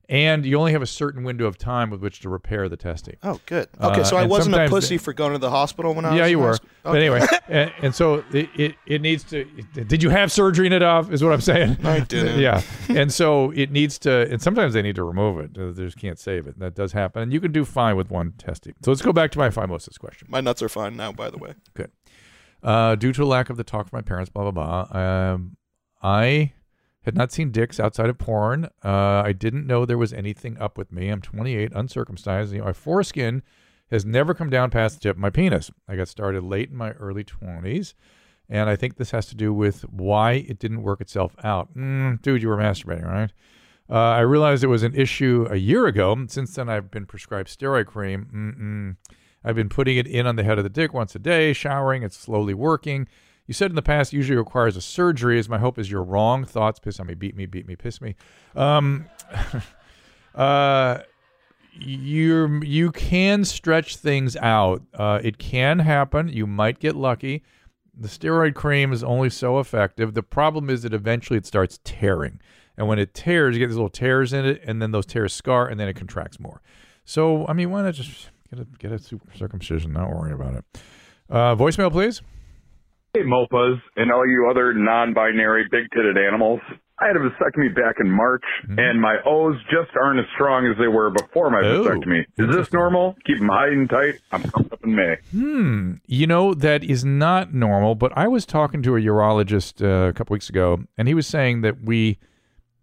[0.09, 3.17] And you only have a certain window of time with which to repair the testing.
[3.21, 3.69] Oh, good.
[3.79, 6.17] Okay, Uh, so I wasn't a pussy for going to the hospital when I was.
[6.17, 6.55] yeah, you were.
[6.55, 6.69] school?
[6.81, 9.45] But anyway, and, and so it, it, it needs to.
[9.73, 11.11] Did you have surgery, in it off?
[11.11, 11.77] Is what I'm saying.
[11.85, 12.39] I didn't.
[12.47, 14.27] yeah, and so it needs to.
[14.31, 15.53] And sometimes they need to remove it.
[15.53, 16.57] They just can't save it.
[16.57, 18.73] That does happen, and you can do fine with one testing.
[18.83, 20.27] So let's go back to my phimosis question.
[20.31, 21.53] my nuts are fine now, by the way.
[22.63, 24.31] uh, due to a lack of the talk from my parents.
[24.31, 24.99] Blah blah blah.
[25.33, 25.55] Um,
[26.01, 26.53] I
[27.09, 28.65] had not seen dicks outside of porn.
[28.83, 31.09] Uh, I didn't know there was anything up with me.
[31.09, 32.53] I'm 28, uncircumcised.
[32.53, 33.41] You know, my foreskin
[33.89, 35.71] has never come down past the tip of my penis.
[35.87, 37.95] I got started late in my early 20s.
[38.47, 41.75] And I think this has to do with why it didn't work itself out.
[41.75, 43.31] Mm, dude, you were masturbating, right?
[43.89, 46.15] Uh, I realized it was an issue a year ago.
[46.27, 48.27] Since then, I've been prescribed steroid cream.
[48.31, 49.13] Mm-mm.
[49.43, 52.03] I've been putting it in on the head of the dick once a day, showering.
[52.03, 53.07] It's slowly working.
[53.49, 55.39] You said in the past usually requires a surgery.
[55.39, 56.45] Is my hope is you're wrong.
[56.45, 58.13] Thoughts piss on me, beat me, beat me, piss me.
[58.55, 59.05] Um,
[60.35, 60.99] uh,
[61.73, 64.83] you you can stretch things out.
[64.93, 66.27] Uh, it can happen.
[66.27, 67.41] You might get lucky.
[67.99, 70.13] The steroid cream is only so effective.
[70.13, 72.39] The problem is that eventually it starts tearing,
[72.77, 75.33] and when it tears, you get these little tears in it, and then those tears
[75.33, 76.61] scar, and then it contracts more.
[77.03, 78.99] So I mean, why not just get a get a
[79.35, 79.93] circumcision?
[79.93, 80.65] Not worry about it.
[81.31, 82.21] Uh, voicemail, please.
[83.13, 86.59] Hey, MOPAs and all you other non-binary big-titted animals.
[86.99, 88.77] I had a vasectomy back in March, Mhm.
[88.77, 92.25] and my O's just aren't as strong as they were before my Oh, vasectomy.
[92.37, 93.15] Is this normal?
[93.25, 94.19] Keep them high and tight.
[94.31, 95.17] I'm coming up in May.
[95.31, 95.93] Hmm.
[96.05, 100.13] You know, that is not normal, but I was talking to a urologist uh, a
[100.13, 102.19] couple weeks ago, and he was saying that we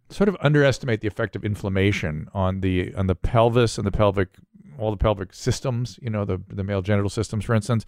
[0.09, 4.31] sort of underestimate the effect of inflammation on the on the pelvis and the pelvic
[4.79, 7.87] all the pelvic systems, you know, the the male genital systems, for instance,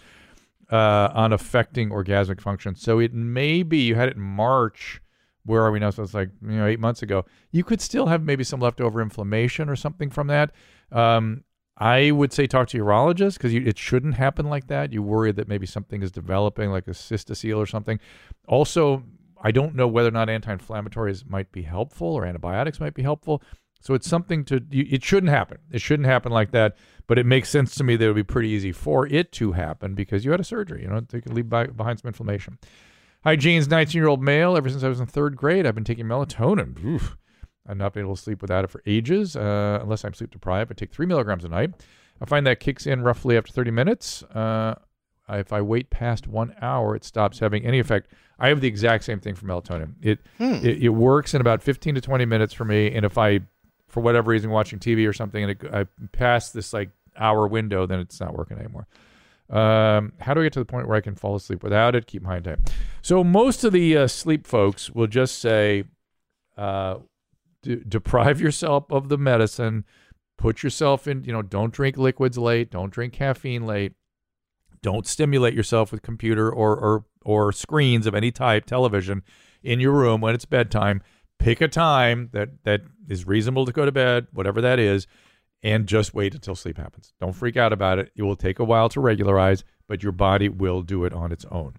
[0.70, 2.74] uh, on affecting orgasmic function.
[2.74, 5.00] So it may be you had it in March.
[5.44, 5.90] Where are we now?
[5.90, 7.24] So it's like you know eight months ago.
[7.50, 10.52] You could still have maybe some leftover inflammation or something from that.
[10.92, 11.44] Um,
[11.78, 14.92] I would say talk to your urologist because it shouldn't happen like that.
[14.92, 18.00] You worry that maybe something is developing, like a cystocele or something.
[18.48, 19.04] Also,
[19.40, 23.42] I don't know whether or not anti-inflammatories might be helpful or antibiotics might be helpful.
[23.80, 24.60] So it's something to.
[24.70, 25.58] It shouldn't happen.
[25.70, 26.76] It shouldn't happen like that.
[27.06, 29.52] But it makes sense to me that it would be pretty easy for it to
[29.52, 30.82] happen because you had a surgery.
[30.82, 32.58] You know, they could leave by, behind some inflammation.
[33.24, 34.56] Hi, Jeans, 19-year-old male.
[34.56, 36.84] Ever since I was in third grade, I've been taking melatonin.
[36.84, 37.16] Oof.
[37.66, 40.70] I've not been able to sleep without it for ages, uh, unless I'm sleep deprived.
[40.70, 41.72] I take three milligrams a night.
[42.20, 44.22] I find that kicks in roughly after 30 minutes.
[44.24, 44.74] Uh,
[45.28, 48.10] if I wait past one hour, it stops having any effect.
[48.38, 49.94] I have the exact same thing for melatonin.
[50.00, 50.20] It,
[50.62, 53.40] it it works in about 15 to 20 minutes for me, and if I,
[53.88, 57.86] for whatever reason, watching TV or something, and it, I pass this like hour window,
[57.86, 58.86] then it's not working anymore.
[59.50, 62.06] Um, how do I get to the point where I can fall asleep without it?
[62.06, 62.58] Keep my and tight.
[63.00, 65.84] So most of the uh, sleep folks will just say,
[66.56, 66.96] uh,
[67.62, 69.84] de- deprive yourself of the medicine,
[70.36, 73.94] put yourself in, you know, don't drink liquids late, don't drink caffeine late,
[74.82, 79.22] don't stimulate yourself with computer or or or screens of any type, television
[79.62, 81.02] in your room when it's bedtime.
[81.38, 85.06] Pick a time that that is reasonable to go to bed, whatever that is,
[85.62, 87.12] and just wait until sleep happens.
[87.20, 88.10] Don't freak out about it.
[88.16, 91.44] It will take a while to regularize, but your body will do it on its
[91.50, 91.76] own.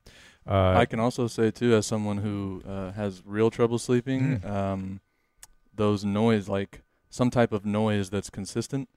[0.47, 4.49] Uh, I can also say too, as someone who uh, has real trouble sleeping, Mm.
[4.49, 5.01] um,
[5.75, 8.89] those noise, like some type of noise that's consistent.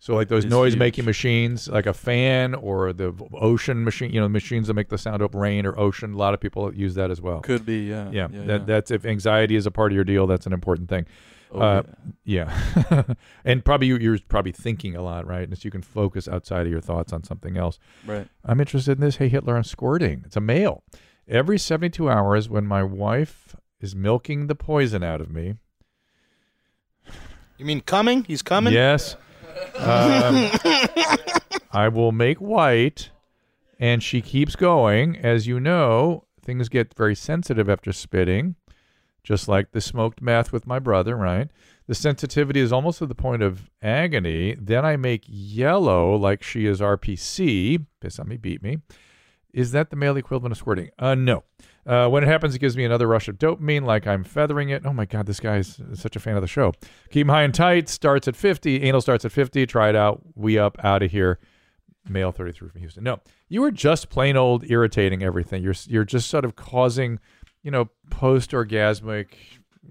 [0.00, 4.30] So like those noise making machines, like a fan or the ocean machine, you know,
[4.30, 6.14] machines that make the sound of rain or ocean.
[6.14, 7.40] A lot of people use that as well.
[7.40, 8.10] Could be, yeah.
[8.10, 8.64] yeah, yeah, that yeah.
[8.64, 11.04] that's if anxiety is a part of your deal, that's an important thing.
[11.52, 11.82] Oh, uh,
[12.24, 12.50] yeah.
[12.90, 13.02] Yeah,
[13.44, 15.46] and probably you, you're probably thinking a lot, right?
[15.46, 17.78] And so you can focus outside of your thoughts on something else.
[18.06, 18.26] right.
[18.42, 19.16] I'm interested in this.
[19.16, 20.22] Hey Hitler, I'm squirting.
[20.24, 20.82] It's a male.
[21.28, 25.56] Every 72 hours, when my wife is milking the poison out of me,
[27.58, 28.24] You mean coming?
[28.24, 28.72] He's coming?
[28.72, 29.16] Yes.
[29.76, 30.50] Um,
[31.72, 33.10] I will make white,
[33.78, 35.16] and she keeps going.
[35.16, 38.56] As you know, things get very sensitive after spitting,
[39.22, 41.48] just like the smoked meth with my brother, right?
[41.86, 44.54] The sensitivity is almost to the point of agony.
[44.60, 47.84] Then I make yellow, like she is RPC.
[48.00, 48.78] Piss on me, beat me.
[49.52, 50.90] Is that the male equivalent of squirting?
[50.98, 51.42] Uh, no.
[51.86, 54.84] Uh, when it happens, it gives me another rush of dopamine, like I'm feathering it.
[54.84, 56.72] Oh my God, this guy is such a fan of the show.
[57.10, 57.88] Keep high and tight.
[57.88, 58.82] Starts at 50.
[58.82, 59.66] Anal starts at 50.
[59.66, 60.20] Try it out.
[60.34, 61.38] We up out of here.
[62.08, 63.04] Male 33 from Houston.
[63.04, 65.62] No, you are just plain old irritating everything.
[65.62, 67.18] You're you're just sort of causing,
[67.62, 69.28] you know, post orgasmic,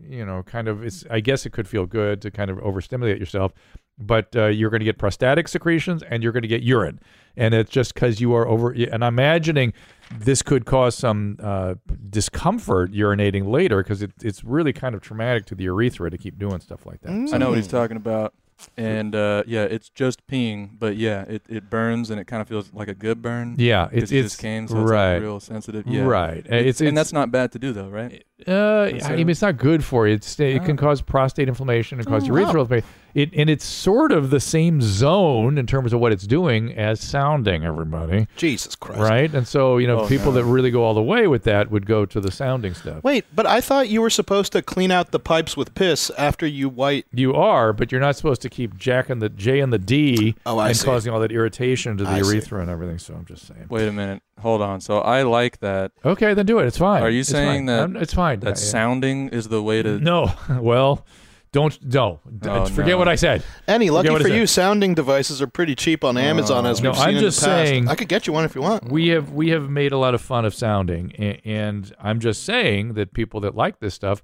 [0.02, 0.84] you know, kind of.
[0.84, 3.54] It's I guess it could feel good to kind of overstimulate yourself,
[4.00, 7.00] but uh, you're going to get prostatic secretions and you're going to get urine,
[7.38, 8.72] and it's just because you are over.
[8.72, 9.74] And I'm imagining
[10.12, 11.76] this could cause some uh,
[12.10, 16.38] discomfort urinating later because it, it's really kind of traumatic to the urethra to keep
[16.40, 17.12] doing stuff like that.
[17.12, 17.34] Mm.
[17.34, 18.34] I know what he's talking about.
[18.76, 22.50] And uh, yeah, it's just peeing, but yeah, it, it burns and it kind of
[22.50, 23.56] feels like a good burn.
[23.58, 25.88] Yeah, it's you it's just came, so it's right, like real sensitive.
[25.88, 26.02] Yeah.
[26.02, 26.46] right.
[26.46, 28.22] Uh, It's, and that's not bad to do though, right?
[28.46, 30.16] Uh, That's I a- mean, it's not good for you.
[30.16, 30.82] It's, it can Oh.
[30.82, 32.84] cause prostate inflammation and cause Oh, urethral pain.
[33.14, 37.00] It and it's sort of the same zone in terms of what it's doing as
[37.00, 37.64] sounding.
[37.66, 39.00] Everybody, Jesus Christ.
[39.02, 39.34] right?
[39.34, 40.40] And so you know, Oh, people no.
[40.40, 43.04] that really go all the way with that would go to the sounding stuff.
[43.04, 46.46] Wait, but I thought you were supposed to clean out the pipes with piss after
[46.48, 47.06] you white.
[47.14, 50.58] You are, but you're not supposed to keep jacking the J and the D Oh,
[50.58, 50.86] I and see.
[50.86, 52.36] causing all that irritation to the I see.
[52.36, 52.98] urethra and everything.
[53.00, 53.66] So I'm just saying.
[53.70, 54.22] Wait a minute.
[54.40, 54.80] Hold on.
[54.80, 55.92] So I like that.
[56.06, 56.66] Okay, then do it.
[56.68, 57.04] It's fine.
[57.04, 57.66] Are you It's saying fine.
[57.66, 58.40] that- I'm- it's fine?
[58.40, 58.72] That Yeah, yeah.
[58.72, 60.00] sounding is the way to.
[60.00, 60.32] No.
[60.60, 61.06] Well,
[61.52, 62.20] don't no.
[62.44, 62.98] Oh, Forget no.
[62.98, 63.44] what I said.
[63.68, 66.98] Any lucky for I you, sounding devices are pretty cheap on Amazon, as No, we've
[67.00, 67.68] seen I'm in just the past.
[67.70, 68.92] saying- I could get you one if you want.
[68.92, 72.44] We have we have made a lot of fun of sounding, a- and I'm just
[72.44, 74.22] saying that people that like this stuff,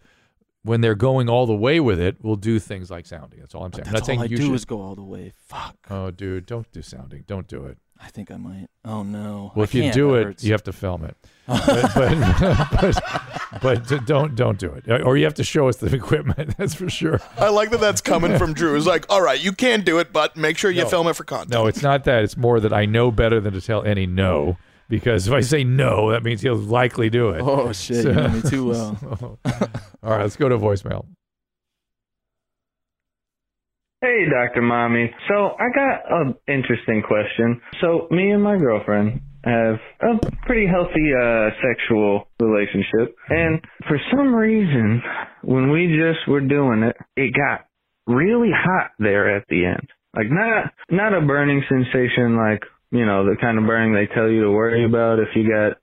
[0.64, 3.40] when they're going all the way with it, will do things like sounding.
[3.40, 3.88] That's all I'm saying.
[3.88, 4.56] I'm not That's saying all I you do should.
[4.56, 5.32] is go all the way.
[5.48, 5.76] Fuck.
[5.90, 7.24] Oh, dude, don't do sounding.
[7.28, 7.78] Don't do it.
[8.02, 8.68] I think I might.
[8.84, 9.52] Oh no.
[9.56, 10.44] Well, I if you do it, hurts.
[10.44, 11.16] you have to film it.
[11.48, 11.66] but,
[11.96, 12.72] but,
[13.62, 16.56] but, but don't don't do it, or you have to show us the equipment.
[16.58, 17.22] That's for sure.
[17.38, 18.76] I like that that's coming from Drew.
[18.76, 20.90] It's like, all right, you can do it, but make sure you No.
[20.90, 21.52] film it for content.
[21.52, 22.24] No, it's not that.
[22.24, 24.58] It's more that I know better than to tell any no,
[24.90, 27.42] because if I say no, that means he'll likely do it.
[27.42, 28.04] Oh shit!
[28.04, 28.98] So- you know me too well.
[29.20, 29.40] so-
[30.04, 31.06] all right, let's go to voicemail.
[34.06, 34.62] Hey, Dr.
[34.62, 35.10] Mommy.
[35.28, 37.60] So I got an interesting question.
[37.82, 44.36] So me and my girlfriend have a pretty healthy uh, sexual relationship, and for some
[44.36, 45.02] reason,
[45.42, 47.66] when we just were doing it, it got
[48.06, 49.90] really hot there at the end.
[50.16, 54.30] Like not not a burning sensation, like you know the kind of burning they tell
[54.30, 55.78] you to worry about if you got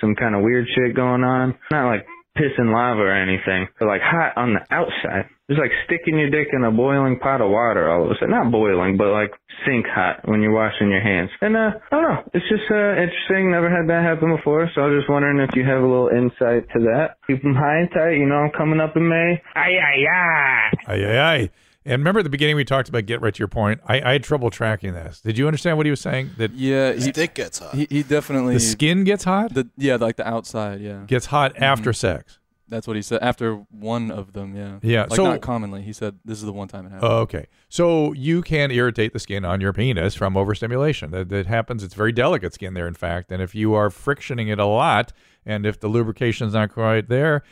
[0.00, 1.56] some kind of weird shit going on.
[1.70, 2.06] Not like
[2.38, 5.26] piss and lava or anything, but like hot on the outside.
[5.48, 8.30] It's like sticking your dick in a boiling pot of water all of a sudden.
[8.30, 9.32] Not boiling, but like
[9.64, 11.30] sink hot when you're washing your hands.
[11.40, 12.22] And uh, I don't know.
[12.34, 13.50] It's just uh, interesting.
[13.50, 14.70] Never had that happen before.
[14.74, 17.16] So I was just wondering if you have a little insight to that.
[17.26, 18.20] Keep them high and tight.
[18.20, 19.40] You know, I'm coming up in May.
[19.56, 20.70] Ay, ay, ay.
[20.86, 21.50] Aye, aye, aye.
[21.88, 23.80] And remember at the beginning we talked about get right to your point.
[23.86, 25.20] I, I had trouble tracking this.
[25.20, 26.30] Did you understand what he was saying?
[26.36, 27.74] That Yeah, His he, dick gets hot.
[27.74, 30.80] he he definitely the skin gets hot, the yeah like the outside.
[30.80, 31.64] Yeah, gets hot mm-hmm.
[31.64, 32.38] after sex.
[32.68, 33.20] that's what he said.
[33.22, 34.78] After one of them, yeah.
[34.82, 35.80] Yeah, Like so- not commonly.
[35.82, 37.10] He said this is the one time it happened.
[37.10, 37.46] Oh, okay.
[37.70, 41.10] So you can irritate the skin on your penis from overstimulation.
[41.10, 41.82] That, that happens.
[41.82, 43.32] It's very delicate skin there, in fact.
[43.32, 45.12] And if you are frictioning it a lot,
[45.46, 47.42] and if the lubrication's not quite there,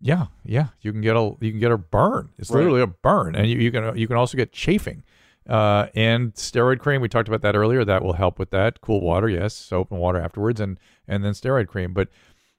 [0.00, 2.30] yeah, yeah, you can get a you can get a burn.
[2.38, 2.58] It's Right.
[2.58, 5.02] literally a burn, and you, you can you can also get chafing.
[5.48, 7.84] Uh, and steroid cream, we talked about that earlier.
[7.84, 8.80] That will help with that.
[8.82, 10.78] Cool water, yes, soap and water afterwards, and
[11.08, 11.92] and then steroid cream.
[11.92, 12.08] But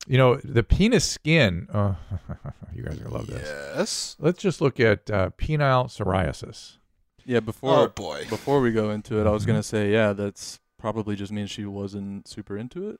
[0.08, 1.68] you know the penis skin.
[1.72, 1.94] Uh,
[2.76, 3.48] you guys are gonna love this.
[3.48, 4.16] yes.
[4.20, 6.78] Let's just look at uh, penile psoriasis.
[7.26, 8.26] Yeah, before Oh boy.
[8.30, 9.48] before we go into it, I was Mhm.
[9.48, 13.00] gonna say yeah, that's probably just means she wasn't super into it,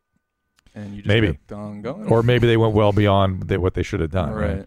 [0.76, 1.28] and you just Maybe.
[1.34, 2.08] kept on going.
[2.08, 4.32] or maybe they went well beyond the, what they should have done.
[4.32, 4.58] Right.
[4.58, 4.66] right.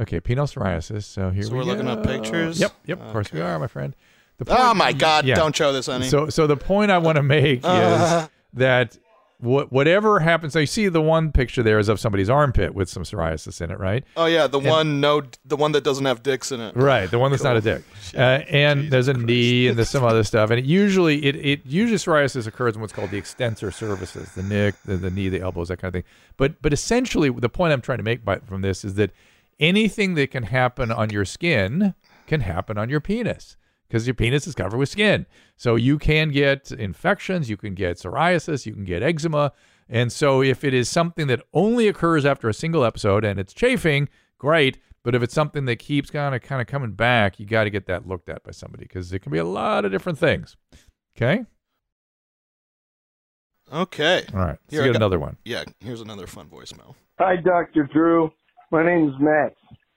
[0.00, 1.04] Okay, penile psoriasis.
[1.04, 2.58] So here So we we're looking up pictures?
[2.60, 3.00] Yep, yep.
[3.00, 3.94] Of course we are, my friend.
[4.38, 5.26] The Oh my God!
[5.26, 5.34] yeah.
[5.34, 6.08] Don't show this any.
[6.08, 8.22] So, so the point I want to make Uh.
[8.24, 8.96] is that
[9.40, 10.52] what whatever happens.
[10.52, 13.70] So you see the one picture there is of somebody's armpit with some psoriasis in
[13.70, 14.04] it, right?
[14.16, 16.76] oh yeah, the And- one no, the one that doesn't have dicks in it.
[16.76, 17.82] Right, the one that's not a dick.
[18.12, 19.26] Uh, and Jesus there's a Christ.
[19.26, 20.50] knee and there's some other stuff.
[20.50, 24.42] And it usually it, it usually psoriasis occurs in what's called the extensor surfaces, the
[24.42, 26.10] neck, the, the knee, the elbows, that kind of thing.
[26.36, 29.12] But but essentially the point I'm trying to make by, from this is that
[29.60, 31.94] anything that can happen on your skin
[32.26, 33.56] can happen on your penis
[33.90, 35.26] because your penis is covered with skin.
[35.56, 39.52] So you can get infections, you can get psoriasis, you can get eczema.
[39.88, 43.52] And so if it is something that only occurs after a single episode and it's
[43.52, 44.78] chafing, great.
[45.02, 47.70] But if it's something that keeps kind of kind of coming back, you got to
[47.70, 50.56] get that looked at by somebody because it can be a lot of different things.
[51.16, 51.44] Okay.
[53.72, 54.24] Okay.
[54.32, 54.48] All right.
[54.50, 55.36] Let's Here, get got- another one.
[55.44, 55.64] Yeah.
[55.80, 56.94] Here's another fun voicemail.
[57.18, 57.88] Hi, Dr.
[57.92, 58.30] Drew.
[58.70, 59.54] My name's Max,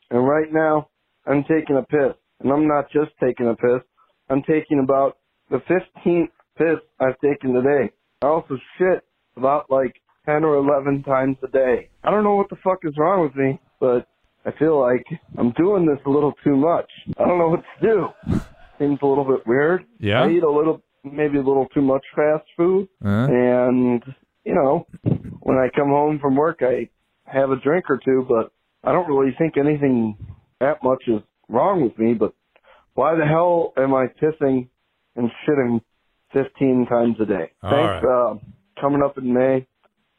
[0.09, 0.89] and right now
[1.27, 2.13] I'm taking a piss.
[2.43, 3.81] And I'm not just taking a piss,
[4.29, 5.17] I'm taking about
[5.49, 7.91] the 15th piss I've taken today.
[8.21, 9.03] I also shit
[9.37, 11.89] about like 10 or 11 times a day.
[12.03, 14.07] I don't know what the fuck is wrong with me, but
[14.45, 15.05] I feel like
[15.37, 16.89] I'm doing this a little too much.
[17.17, 18.07] I don't know what to do.
[18.79, 19.85] Seems a little bit weird.
[19.99, 20.23] Yeah?
[20.23, 22.87] I eat a little, maybe a little too much fast food.
[23.03, 24.03] Uh, And,
[24.43, 24.85] you know,
[25.41, 26.89] when I come home from work, I
[27.25, 28.51] have a drink or two, but
[28.83, 30.17] I don't really think anything
[30.59, 32.13] that much is wrong with me.
[32.13, 32.33] But
[32.93, 34.67] why the hell am I pissing
[35.15, 35.81] and shitting
[36.33, 37.51] 15 times a day?
[37.61, 38.05] All Thanks.
[38.05, 39.67] Uh, coming up in May.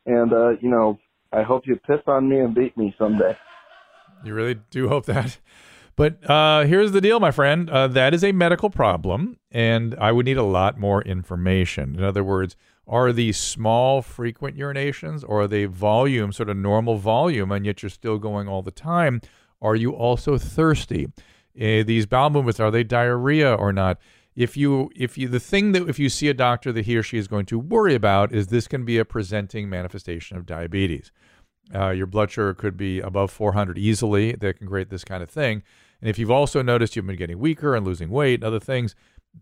[0.07, 0.99] And, uh, you know,
[1.33, 3.37] I hope you piss on me and beat me someday.
[4.25, 5.39] You really do hope that.
[5.97, 7.70] But uh, here's the deal, my friend.
[7.70, 11.95] Uh, that is a medical problem, and I would need a lot more information.
[11.95, 12.57] In other words,
[12.87, 17.83] are these small, frequent urinations, or are they volume, sort of normal volume, and yet
[17.83, 19.20] you're still going all the time?
[19.65, 21.07] Are you also thirsty?
[21.57, 23.99] Uh, these bowel movements are they diarrhea or not?
[24.37, 27.03] If you if you the thing that if you see a doctor that he or
[27.03, 31.12] she is going to worry about is this can be a presenting manifestation of diabetes.
[31.75, 34.33] Uh, your blood sugar could be above 400 easily.
[34.33, 35.62] That can create this kind of thing.
[36.01, 38.95] And if you've also noticed you've been getting weaker and losing weight and other things,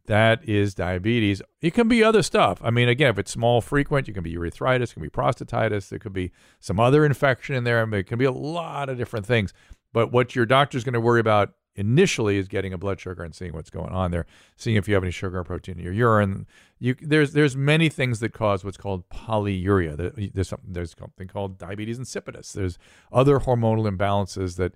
[0.06, 1.42] that is diabetes.
[1.60, 2.60] It can be other stuff.
[2.62, 5.88] I mean, again, if it's small, frequent, you can be urethritis, it can be prostatitis,
[5.88, 7.82] there could be some other infection in there.
[7.82, 9.52] I mean, it can be a lot of different things.
[9.92, 13.34] But what your doctor's going to worry about initially is getting a blood sugar and
[13.34, 14.26] seeing what's going on there,
[14.56, 16.46] seeing if you have any sugar or protein in your urine.
[16.78, 19.96] You, there's there's many things that cause what's called polyuria.
[19.96, 22.52] There- There's something there's something called diabetes insipidus.
[22.52, 22.78] There's
[23.12, 24.74] other hormonal imbalances that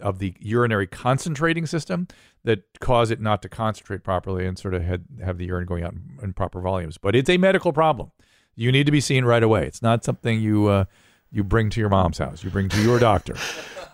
[0.00, 2.08] of the urinary concentrating system
[2.44, 5.84] that cause it not to concentrate properly and sort of had, have the urine going
[5.84, 6.96] out in, in proper volumes.
[6.96, 8.10] But it's a medical problem.
[8.54, 9.66] You need to be seen right away.
[9.66, 10.84] It's not something you uh,
[11.30, 12.42] you bring to your mom's house.
[12.44, 13.36] You bring to your doctor.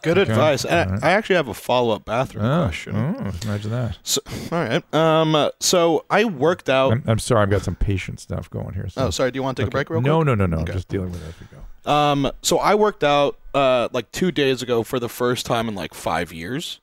[0.02, 0.30] Good Okay.
[0.32, 0.64] advice.
[0.64, 1.04] And right.
[1.04, 2.96] I actually have a follow up bathroom Oh, question.
[2.96, 3.98] oh, imagine that.
[4.02, 4.94] So, all right.
[4.94, 5.34] Um.
[5.34, 6.92] uh, So I worked out.
[6.92, 8.88] I'm, I'm sorry, I've got some patient stuff going here.
[8.88, 9.06] So.
[9.06, 9.30] Oh, sorry.
[9.30, 9.74] Do you want to take Okay.
[9.74, 10.06] a break real quick?
[10.06, 10.58] No, no, no, no.
[10.58, 10.72] Okay.
[10.72, 11.90] Just dealing with it as we go.
[11.90, 15.74] Um, so I worked out uh like two days ago for the first time in
[15.74, 16.80] like five years.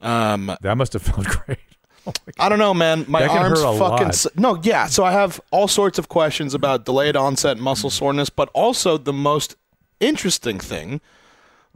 [0.00, 1.58] Um, That must have felt great.
[2.06, 2.12] Oh.
[2.38, 3.04] I don't know, man.
[3.08, 4.86] My arms fucking s- no, yeah.
[4.86, 9.12] So I have all sorts of questions about delayed onset muscle soreness, but also the
[9.12, 9.56] most
[9.98, 11.00] interesting thing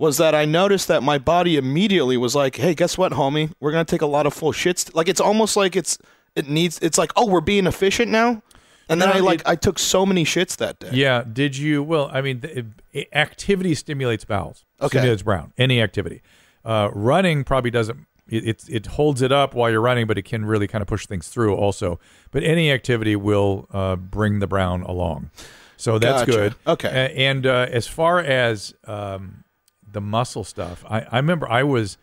[0.01, 3.53] was that I noticed that my body immediately was like, "Hey, guess what, homie?
[3.61, 5.98] We're gonna take a lot of full shits." Like it's almost like it's
[6.34, 6.78] it needs.
[6.80, 8.42] It's like, oh, we're being efficient now.
[8.88, 10.90] And then No, I like it- I took so many shits that day.
[10.92, 11.22] Yeah.
[11.30, 11.82] Did you?
[11.82, 14.64] Well, I mean, the, it- activity stimulates bowels.
[14.80, 14.98] Okay.
[14.98, 15.53] Stimulates brown.
[15.59, 16.22] Any activity.
[16.64, 18.07] Uh, running probably doesn't.
[18.28, 20.88] It, it it holds it up while you're running, but it can really kind of
[20.88, 22.01] push things through also.
[22.30, 25.30] But any activity will uh, bring the brown along.
[25.76, 26.32] So that's Gotcha.
[26.38, 26.55] good.
[26.66, 26.88] Okay.
[26.88, 29.44] A- and uh, as far as um,
[29.93, 31.99] the muscle stuff, I, I remember I was.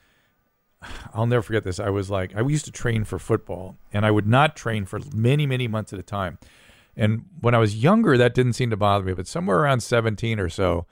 [1.13, 1.79] I'll never forget this.
[1.79, 4.99] I was like, I used to train for football, and I would not train for
[5.13, 6.37] many, many months at a time.
[6.95, 9.13] And when I was younger, that didn't seem to bother me.
[9.13, 10.85] But somewhere around 17 or so,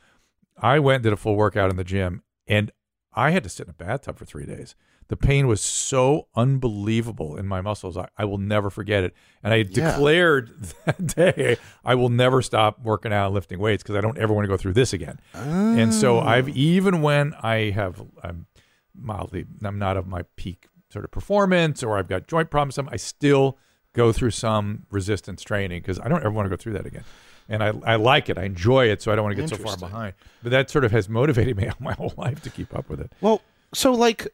[0.58, 2.72] I went and did a full workout in the gym, and
[3.14, 4.76] I had to sit in a bathtub for three days.
[5.08, 7.95] The pain was so unbelievable in my muscles.
[7.95, 9.14] I, I will never forget it.
[9.43, 9.91] And I Yeah.
[9.91, 14.18] declared that day, I will never stop working out and lifting weights because I don't
[14.18, 15.20] ever want to go through this again.
[15.34, 16.28] And so ah.
[16.30, 18.47] I've even when I have I'm
[18.95, 22.95] mildly I'm not of my peak sort of performance or I've got joint problems, I
[22.95, 23.58] still
[23.93, 27.03] go through some resistance training because I don't ever want to go through that again.
[27.47, 28.38] And I, I like it.
[28.38, 30.14] I enjoy it, so I don't want to get so far behind.
[30.41, 33.12] But that sort of has motivated me my whole life to keep up with it.
[33.22, 33.41] Well,
[33.74, 34.28] so like,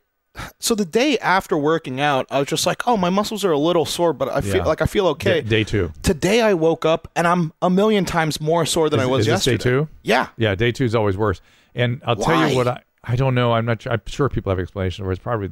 [0.60, 3.58] so the day after working out, I was just like, oh, my muscles are a
[3.58, 4.66] little sore, but I feel Yeah.
[4.66, 5.42] like I feel okay.
[5.42, 5.92] Day, day two.
[6.04, 9.20] Today I woke up and I'm a million times more sore than Is- I was
[9.22, 9.58] is this yesterday.
[9.58, 9.88] day two?
[10.04, 10.28] Yeah.
[10.38, 11.42] Yeah, day two is always worse.
[11.76, 13.52] And I'll tell you what I I don't know.
[13.54, 13.82] I'm not.
[13.82, 15.50] Sure, I'm sure people have explanations, or it's probably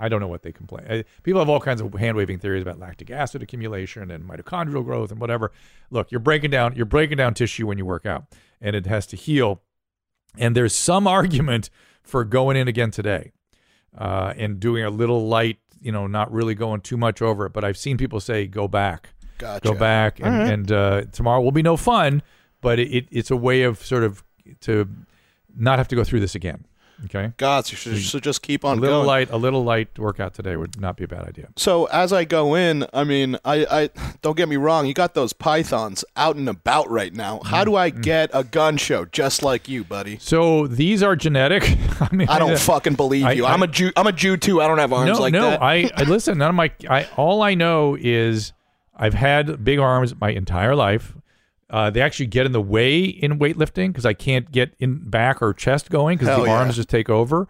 [0.00, 0.84] I don't know what they complain.
[0.90, 4.84] I, people have all kinds of hand waving theories about lactic acid accumulation and mitochondrial
[4.84, 5.52] growth and whatever.
[5.92, 8.24] Look, you're breaking down you're breaking down tissue when you work out,
[8.60, 9.62] and it has to heal.
[10.36, 11.70] And there's some argument
[12.02, 13.30] for going in again today,
[13.96, 15.58] uh, and doing a little light.
[15.80, 17.52] You know, not really going too much over it.
[17.52, 19.68] But I've seen people say go back Gotcha.
[19.68, 20.52] go back and, All right.
[20.52, 22.22] and uh, tomorrow will be no fun
[22.60, 24.22] but it, it, it's a way of sort of
[24.60, 24.88] to
[25.56, 26.64] not have to go through this again
[27.04, 27.76] okay Gotcha.
[27.76, 28.78] So, so just keep on.
[28.78, 29.06] a little going.
[29.06, 32.24] light a little light workout today would not be a bad idea So as I
[32.24, 33.90] go in, I mean, I, I
[34.22, 34.86] don't get me wrong.
[34.86, 37.38] You got those pythons out and about right now.
[37.38, 37.48] Mm-hmm.
[37.48, 40.18] How do I get a gun show just like you, buddy?
[40.20, 41.62] so these are genetic
[42.00, 43.44] i mean I don't fucking believe I- you.
[43.46, 43.90] I- I'm a Jew.
[43.96, 44.60] I'm a Jew too.
[44.60, 45.62] I don't have arms no like no that.
[45.62, 48.52] I, I listen none of my I all i know is
[48.96, 51.14] i've had big arms my entire life
[51.72, 55.40] uh, they actually get in the way in weightlifting because I can't get in back
[55.42, 56.52] or chest going because the yeah.
[56.52, 57.48] arms just take over.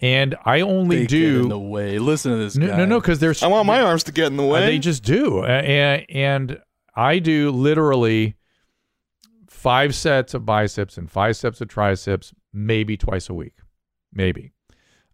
[0.00, 1.98] And I only They do get in the way.
[1.98, 2.76] Listen to this no, guy.
[2.76, 4.66] no, no, because there's I want my arms to get in the Uh, way.
[4.66, 5.40] they just do.
[5.40, 6.60] Uh, and, and
[6.94, 8.36] I do literally
[9.48, 13.54] five sets of biceps and five sets of triceps, maybe twice a week,
[14.12, 14.52] maybe,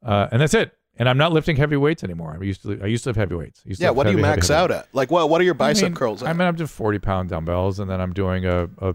[0.05, 0.73] uh, and that's it.
[0.97, 2.39] And I'm not lifting heavy weights anymore.
[2.41, 2.81] I used to.
[2.83, 3.63] I used to have heavy weights.
[3.65, 3.91] Used to yeah.
[3.91, 4.59] lift What do you heavy, heavy, max heavy.
[4.63, 4.89] out at?
[4.95, 5.29] Like what?
[5.29, 6.29] What are your bicep I mean, curls at?
[6.29, 8.95] I mean, I'm doing 40 pound dumbbells, and then I'm doing a, a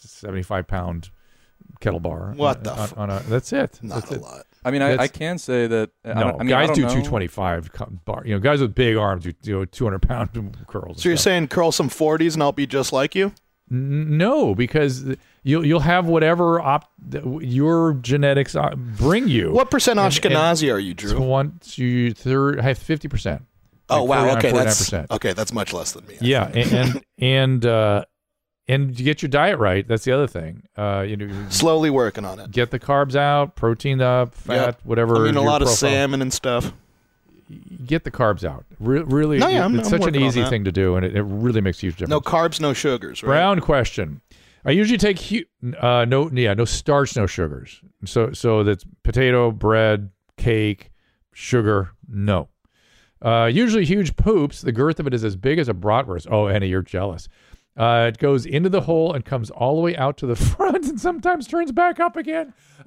[0.00, 1.10] 75 pound
[1.80, 2.32] kettle bar.
[2.36, 3.78] What the on, f- on a, That's it.
[3.82, 4.22] Not that's a it.
[4.22, 4.46] lot.
[4.64, 5.90] I mean, I, I can say that.
[6.04, 6.88] I No, don't- I mean, I guys don't do know.
[6.88, 8.22] 225 co- bar.
[8.24, 11.02] You know, guys with big arms do, do 200 pound curls.
[11.02, 11.24] So you're stuff.
[11.24, 13.32] saying curl some 40s and I'll be just like you?
[13.70, 15.04] N- No, because
[15.42, 16.90] you'll you'll have whatever op-
[17.40, 19.52] your genetics uh, bring you.
[19.52, 21.20] What percent And- Ashkenazi are you, and Drew?
[21.20, 23.44] One, two, third, have fifty percent.
[23.88, 24.36] Oh wow.
[24.36, 25.32] Okay, that's okay.
[25.32, 26.14] That's much less than me.
[26.14, 26.72] I Yeah, think.
[26.72, 28.04] and and, and uh,
[28.68, 29.86] and you get your diet right.
[29.86, 30.62] That's the other thing.
[30.76, 32.50] Uh, you know, Slowly working on it.
[32.52, 34.80] get the carbs out, protein up, fat, Yep.
[34.84, 35.16] whatever.
[35.16, 36.72] I mean, a lot of salmon and stuff.
[37.84, 38.64] Get the carbs out.
[38.80, 41.14] Re- really, No, yeah, I'm- it's I'm such an easy thing to do, and it,
[41.16, 42.10] it really makes a huge difference.
[42.10, 43.22] No carbs, no sugars.
[43.22, 43.28] Right?
[43.28, 44.22] Brown question.
[44.64, 45.46] I usually take
[45.78, 47.80] uh, no yeah no starch no sugars.
[48.04, 50.90] So so that's potato bread cake
[51.32, 52.48] sugar no.
[53.20, 56.26] Uh, usually huge poops the girth of it is as big as a bratwurst.
[56.30, 57.28] Oh Annie you're jealous.
[57.76, 60.86] Uh, it goes into the hole and comes all the way out to the front
[60.86, 62.52] and sometimes turns back up again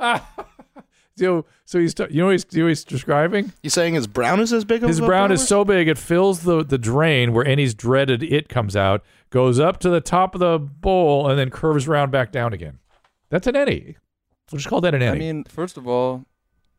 [1.17, 3.93] so so he's t- you know what he's, you know what he's describing You saying
[3.93, 6.63] his brown is as big as his a brown is so big it fills the,
[6.63, 10.59] the drain where Annie's dreaded it comes out, goes up to the top of the
[10.59, 12.79] bowl, and then curves around back down again.
[13.29, 13.95] That's an Annie.
[14.51, 15.15] We'll just call that an any.
[15.15, 16.25] I mean, first of all,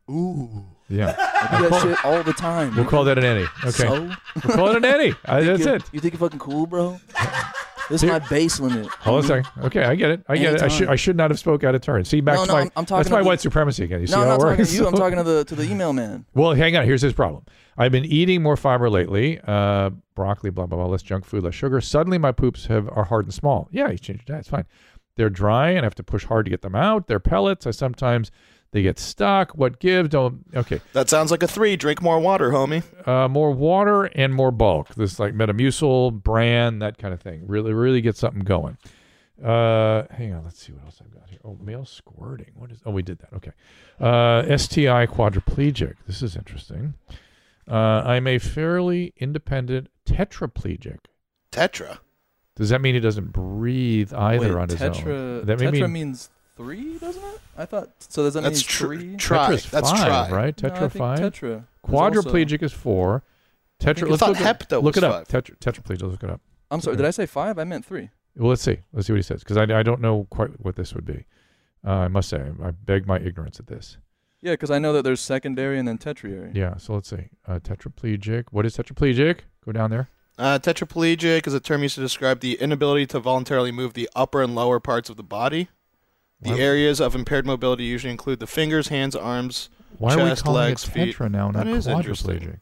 [0.09, 1.15] ooh, yeah,
[1.51, 2.75] I do that shit all the time.
[2.75, 3.47] we'll call that an Annie.
[3.65, 4.09] Okay, So,
[4.45, 5.13] we'll call it an Annie.
[5.25, 5.83] Uh, that's it.
[5.91, 6.99] You think you're fucking cool, bro?
[7.89, 8.87] This is my base limit.
[8.87, 9.63] Hold on a second.
[9.65, 10.23] Okay, I get it.
[10.27, 10.61] I get it.
[10.63, 12.03] I should I should not have spoke out of turn.
[12.05, 14.01] See, back No, to no, my I'm- I'm talking that's my the- white supremacy again.
[14.01, 14.69] You see No, I'm how not it talking works?
[14.71, 14.87] to you.
[14.87, 16.25] I'm talking to the to the email man.
[16.33, 16.85] Well, hang on.
[16.85, 17.43] Here's his problem.
[17.77, 19.39] I've been eating more fiber lately.
[19.45, 20.87] Uh, broccoli, blah blah blah.
[20.87, 21.79] Less junk food, less sugar.
[21.79, 23.69] Suddenly, my poops have are hard and small.
[23.71, 24.39] Yeah, you change your diet.
[24.41, 24.65] It's fine.
[25.15, 27.07] They're dry, and I have to push hard to get them out.
[27.07, 27.65] They're pellets.
[27.65, 28.31] I sometimes
[28.71, 29.51] they get stuck.
[29.51, 30.09] What gives?
[30.09, 30.45] Don't.
[30.55, 30.81] Okay.
[30.93, 31.75] That sounds like a three.
[31.75, 32.83] Drink more water, homie.
[33.07, 34.95] Uh, more water and more bulk.
[34.95, 37.43] This like Metamucil, bran, that kind of thing.
[37.47, 38.77] Really, really get something going.
[39.43, 40.43] Uh, hang on.
[40.43, 41.39] Let's see what else I've got here.
[41.45, 42.51] Oh, male squirting.
[42.55, 42.79] What is?
[42.85, 43.33] Oh, we did that.
[43.33, 43.51] Okay.
[43.99, 45.95] Uh, STI quadriplegic.
[46.05, 46.95] This is interesting.
[47.69, 50.99] Uh, I'm a fairly independent tetraplegic.
[51.51, 51.99] Tetra.
[52.55, 55.45] Does that mean he doesn't breathe either Wait, on his tetra, own?
[55.45, 57.39] That may tetra mean means three, doesn't it?
[57.57, 58.23] I thought so.
[58.23, 59.15] Does that That's mean tr- three?
[59.15, 59.47] try.
[59.51, 60.37] tetra's That's five, try.
[60.37, 60.63] right?
[60.63, 61.19] No, I Tetra think five.
[61.19, 61.57] Tetra.
[61.59, 63.23] is also- Quadriplegic is four.
[63.79, 64.07] Tetra.
[64.07, 65.27] I Let's thought look, it- hepto look was it up.
[65.29, 65.43] five.
[65.43, 66.01] Tetra, tetraplegic.
[66.11, 66.41] Look it up.
[66.71, 66.97] I'm sorry.
[66.97, 67.57] Did I say five?
[67.59, 68.09] I meant three.
[68.35, 68.79] Well, let's see.
[68.93, 71.25] Let's see what he says because I, I don't know quite what this would be.
[71.85, 73.97] Uh, I must say I beg my ignorance at this.
[74.41, 76.51] Yeah, because I know that there's secondary and then tertiary.
[76.53, 76.77] Yeah.
[76.77, 77.29] So let's see.
[77.47, 78.45] Uh, tetraplegic.
[78.51, 79.39] What is tetraplegic?
[79.65, 80.09] Go down there.
[80.37, 84.43] Uh, tetraplegic is a term used to describe the inability to voluntarily move the upper
[84.43, 85.69] and lower parts of the body.
[86.41, 89.69] The Why- areas of impaired mobility usually include the fingers, hands, arms.
[89.97, 91.15] Why are we calling legs, it feet.
[91.17, 92.59] tetra now, not That is quadriplegic?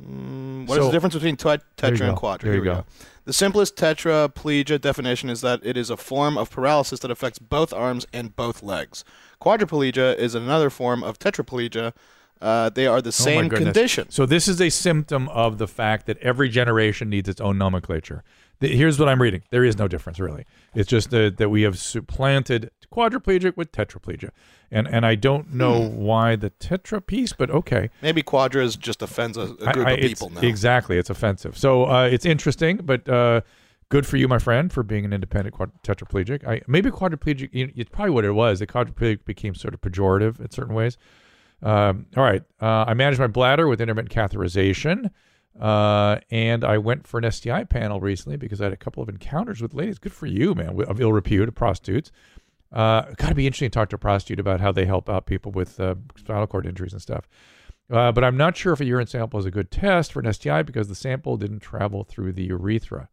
[0.00, 2.14] Mm, what is So- the difference between tetra and go.
[2.14, 2.44] quadra?
[2.44, 2.84] There Here you we go.
[3.24, 7.72] The simplest tetraplegia definition is that it is a form of paralysis that affects both
[7.72, 9.04] arms and both legs.
[9.40, 11.92] Quadriplegia is another form of tetraplegia.
[12.40, 14.10] Uh, they are the Oh same condition.
[14.10, 18.22] So this is a symptom of the fact that every generation needs its own nomenclature.
[18.60, 19.42] The- here's what I'm reading.
[19.50, 20.44] There is no difference really.
[20.74, 24.30] It's just that, that we have supplanted quadriplegic with tetraplegia,
[24.70, 25.96] and and I don't know Hmm.
[25.96, 27.90] why the tetra piece, but okay.
[28.00, 30.40] Maybe quadra is just offends a group I- of people now.
[30.40, 31.56] Exactly, it's offensive.
[31.58, 33.42] So uh, it's interesting, but uh,
[33.90, 36.46] good for you, my friend, for being an independent quad- tetraplegic.
[36.46, 37.50] I, maybe quadriplegic.
[37.52, 38.60] You, it's probably what it was.
[38.60, 40.96] The quadriplegic became sort of pejorative in certain ways.
[41.62, 45.10] Um, all right, uh, I manage my bladder with intermittent catheterization.
[45.60, 49.08] Uh, and I went for an STI panel recently because I had a couple of
[49.08, 49.98] encounters with ladies.
[49.98, 52.12] Good for you, man, of ill repute, prostitutes.
[52.72, 55.26] Uh, Got to be interesting to talk to a prostitute about how they help out
[55.26, 57.28] people with uh, spinal cord injuries and stuff.
[57.90, 60.32] Uh, but I'm not sure if a urine sample is a good test for an
[60.32, 63.08] STI because the sample didn't travel through the urethra.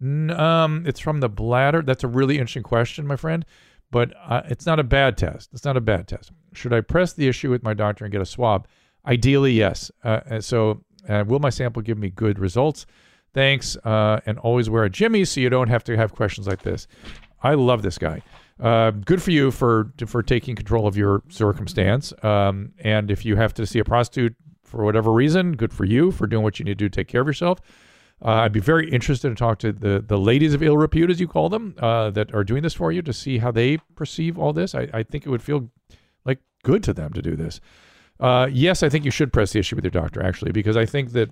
[0.00, 1.80] N- um, it's from the bladder.
[1.82, 3.46] That's a really interesting question, my friend.
[3.90, 5.50] But uh, it's not a bad test.
[5.52, 6.32] It's not a bad test.
[6.54, 8.66] Should I press the issue with my doctor and get a swab?
[9.06, 9.90] Ideally, yes.
[10.02, 12.86] Uh, so, uh, will my sample give me good results?
[13.34, 13.76] Thanks.
[13.76, 16.86] Uh, and always wear a Jimmy so you don't have to have questions like this.
[17.42, 18.22] I love this guy.
[18.60, 22.12] Uh, good for you for for taking control of your circumstance.
[22.22, 26.12] Um, and if you have to see a prostitute for whatever reason, good for you
[26.12, 27.60] for doing what you need to do to take care of yourself.
[28.24, 31.18] Uh, I'd be very interested to talk to the the ladies of ill repute, as
[31.18, 34.38] you call them, uh, that are doing this for you, to see how they perceive
[34.38, 34.74] all this.
[34.74, 35.70] I, I think it would feel
[36.24, 37.60] like good to them to do this.
[38.22, 40.86] Uh, yes, I think you should press the issue with your doctor actually, because I
[40.86, 41.30] think that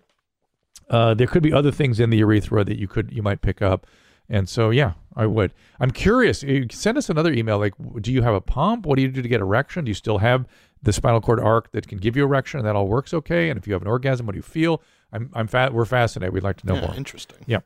[0.90, 3.62] uh, there could be other things in the urethra that you could you might pick
[3.62, 3.86] up.
[4.28, 5.52] And so, yeah, I would.
[5.80, 6.44] I'm curious.
[6.70, 7.58] Send us another email.
[7.58, 8.86] Like, do you have a pump?
[8.86, 9.84] What do you do to get erection?
[9.84, 10.46] Do you still have
[10.82, 13.50] the spinal cord arc that can give you erection, and that all works okay?
[13.50, 14.82] And if you have an orgasm, what do you feel?
[15.12, 15.72] I'm, I'm fat.
[15.72, 16.32] We're fascinated.
[16.32, 16.94] We'd like to know yeah, more.
[16.94, 17.38] interesting.
[17.46, 17.60] Yeah.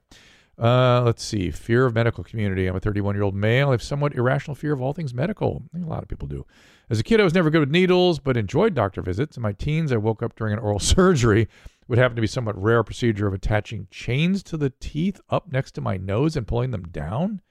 [0.59, 1.51] Uh, let's see.
[1.51, 2.67] Fear of medical community.
[2.67, 3.69] I'm a 31 year old male.
[3.69, 5.63] I have somewhat irrational fear of all things medical.
[5.71, 6.47] I think a lot of people do.
[6.91, 9.37] As a kid, I was never good with needles, but enjoyed doctor visits.
[9.37, 11.49] In my teens, I woke up during an oral surgery.
[11.89, 15.73] Would happen to be somewhat rare procedure of attaching chains to the teeth up next
[15.73, 17.43] to my nose and pulling them down.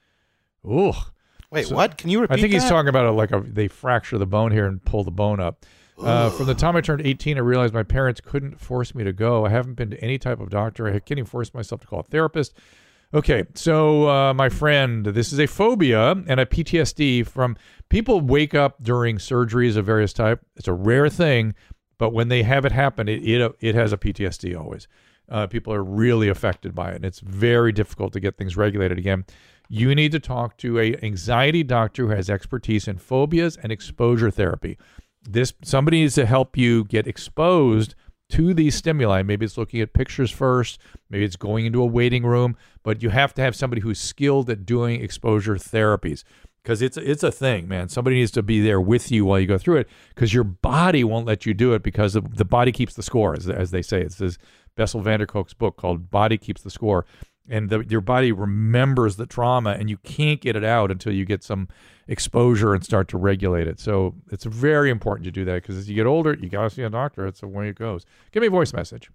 [0.68, 0.96] Ugh.
[1.52, 1.98] Wait, So- what?
[1.98, 4.52] Can you repeat I think he's talking about a, like a they fracture the bone
[4.52, 5.66] here and pull the bone up.
[6.00, 9.14] Uh, from the time I turned 18, I realized my parents couldn't force me to
[9.14, 9.46] go.
[9.46, 10.88] I haven't been to any type of doctor.
[10.88, 12.56] I can't even force myself to call a therapist.
[13.14, 17.56] Okay, so uh, my friend, this is a phobia and a PTSD from
[17.90, 20.44] people wake up during surgeries of various type.
[20.56, 21.54] It's a rare thing,
[22.00, 24.88] but when they have it happen, it it, it has a PTSD always.
[25.30, 28.98] Uh, people are really affected by it, and it's very difficult to get things regulated
[28.98, 29.26] again.
[29.70, 34.32] You need to talk to a anxiety doctor who has expertise in phobias and exposure
[34.32, 34.80] therapy.
[35.22, 37.94] This somebody needs to help you get exposed
[38.34, 39.22] to these stimuli.
[39.22, 40.80] Maybe it's looking at pictures first,
[41.10, 44.50] maybe it's going into a waiting room, but you have to have somebody who's skilled
[44.50, 46.24] at doing exposure therapies
[46.64, 47.90] because it's it's a thing, man.
[47.90, 51.04] Somebody needs to be there with you while you go through it because your body
[51.04, 54.02] won't let you do it because the, body keeps the score, as, as they say.
[54.02, 54.38] It's this
[54.76, 57.06] Bessel van der Kolk's book called "Body Keeps the Score,"
[57.50, 61.26] and the, your body remembers the trauma, and you can't get it out until you
[61.26, 61.68] get some
[62.08, 63.80] exposure and start to regulate it.
[63.80, 66.84] So it's very important to do that because as you get older, you gotta see
[66.84, 67.26] a doctor.
[67.28, 68.06] It's the way it goes.
[68.32, 69.10] Give me a voice message.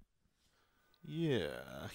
[1.11, 1.47] Yeah,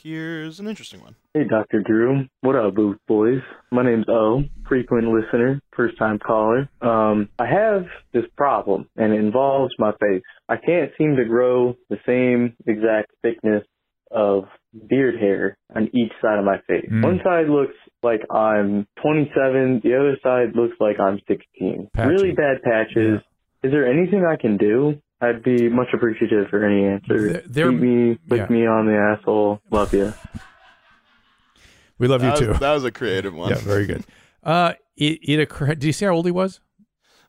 [0.01, 1.15] here's an interesting one.
[1.35, 1.83] Hey, Dr.
[1.83, 2.25] Drew.
[2.41, 3.41] What up, Booth Boys?
[3.71, 6.67] My name's O, frequent listener, first time caller.
[6.81, 10.23] Um, I have this problem, and it involves my face.
[10.49, 13.63] I can't seem to grow the same exact thickness
[14.09, 14.45] of
[14.89, 16.85] beard hair on each side of my face.
[16.91, 17.03] Mm.
[17.03, 21.89] One side looks like I'm 27, the other side looks like I'm 16.
[21.93, 22.09] Patchy.
[22.09, 23.19] Really bad patches.
[23.63, 24.99] Is there anything I can do?
[25.21, 27.31] I'd be much appreciative for any answer.
[27.33, 28.53] There- there- Beat me, lick yeah.
[28.55, 29.61] me on the asshole.
[29.71, 30.13] Love you.
[31.99, 32.53] We love you That too.
[32.53, 33.49] that was a creative one.
[33.51, 34.03] yeah, very good.
[34.43, 35.79] Uh, it, it occurred.
[35.79, 36.59] Do you see how old he was?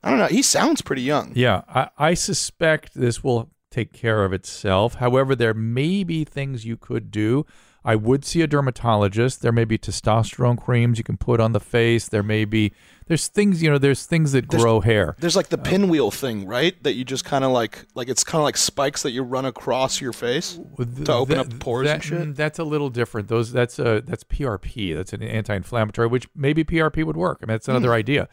[0.03, 0.27] I don't know.
[0.27, 1.33] He sounds pretty young.
[1.35, 4.95] Yeah, I, I suspect this will take care of itself.
[4.97, 7.45] However, there may be things you could do.
[7.87, 9.43] I would see a dermatologist.
[9.43, 12.09] There may be testosterone creams you can put on the face.
[12.09, 12.73] There may be
[13.09, 15.15] there's things you know there's things that There's- grow hair.
[15.19, 16.83] There's like the pinwheel thing, right?
[16.83, 19.45] That you just kind of like, like it's kind of like spikes that you run
[19.45, 22.21] across your face to open Th- up pores that- and shit.
[22.29, 23.29] mm, That's a little different.
[23.29, 24.95] Those that's a that's PRP.
[24.97, 27.41] That's an anti-inflammatory, which maybe PRP would work.
[27.43, 27.95] I mean, that's another Hmm.
[28.03, 28.29] idea.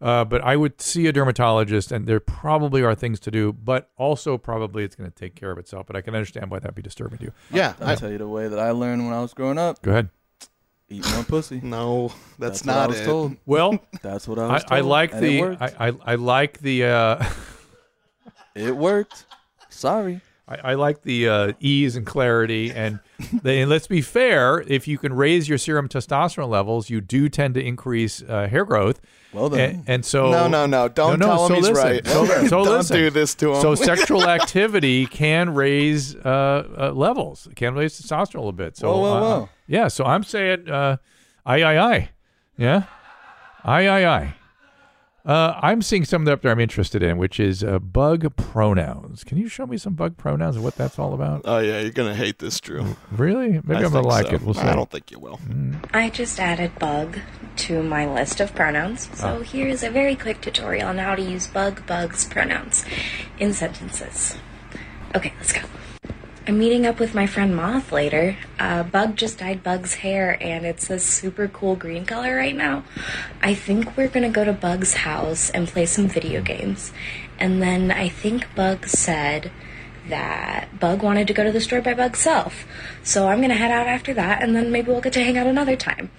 [0.00, 3.90] Uh, but I would see a dermatologist, and there probably are things to do, but
[3.96, 5.86] also probably it's going to take care of itself.
[5.86, 7.32] But I can understand why that'd be disturbing to you.
[7.50, 9.80] Yeah, I'll I- tell you the way that I learned when I was growing up.
[9.82, 10.10] Go ahead.
[10.88, 11.60] Eat more pussy.
[11.64, 13.04] No, that's, what I not was it.
[13.06, 13.36] told.
[13.44, 15.62] Well, That's what I I, was I told, like and the worked.
[15.62, 17.24] I, I, I like the uh,
[18.54, 19.24] It worked.
[19.68, 20.20] Sorry.
[20.48, 23.00] I, I like the uh, ease and clarity, and,
[23.42, 24.60] they, and let's be fair.
[24.66, 28.64] If you can raise your serum testosterone levels, you do tend to increase uh, hair
[28.64, 29.00] growth.
[29.32, 29.70] Well then.
[29.70, 30.88] and, and so No, no, no.
[30.88, 31.84] Don't no, no, tell him so he's listen.
[31.84, 32.06] right.
[32.06, 32.96] So, so Don't listen.
[32.96, 33.60] do this to him.
[33.60, 37.46] So sexual activity can raise uh, uh, levels.
[37.48, 38.76] It can raise testosterone a little bit.
[38.76, 39.48] So Whoa, whoa, uh, whoa.
[39.66, 39.88] yeah.
[39.88, 40.98] So I'm saying, uh,
[41.44, 42.10] I, I, aye.
[42.56, 42.84] Yeah,
[43.64, 44.34] I, I, aye.
[45.26, 49.24] Uh, I'm seeing something up there I'm interested in, which is uh, bug pronouns.
[49.24, 51.42] Can you show me some bug pronouns and what that's all about?
[51.44, 52.96] Oh yeah, you're gonna hate this, Drew.
[53.10, 53.60] Really?
[53.64, 54.34] Maybe I am gonna like so.
[54.34, 54.42] it.
[54.42, 54.60] We'll see.
[54.60, 55.40] I don't think you will.
[55.92, 57.18] I just added bug
[57.56, 59.08] to my list of pronouns.
[59.18, 62.84] So here's a very quick tutorial on how to use bug bugs pronouns
[63.38, 64.36] in sentences.
[65.14, 65.62] Okay, let's go.
[66.48, 68.36] I'm meeting up with my friend Moth later.
[68.60, 72.84] Uh, Bug just dyed Bug's hair, and it's a super cool green color right now.
[73.42, 76.92] I think we're gonna go to Bug's house and play some video games.
[77.40, 79.50] And then I think Bug said
[80.08, 82.64] that Bug wanted to go to the store by Bug's self.
[83.02, 85.48] So I'm gonna head out after that, and then maybe we'll get to hang out
[85.48, 86.12] another time.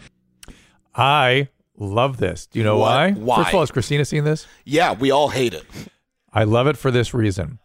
[0.93, 1.47] I
[1.77, 2.47] love this.
[2.47, 2.89] Do you know What?
[2.89, 3.11] why?
[3.13, 3.35] Why?
[3.37, 4.45] First of all, has Christina seen this?
[4.65, 5.63] Yeah, we all hate it.
[6.33, 7.59] I love it for this reason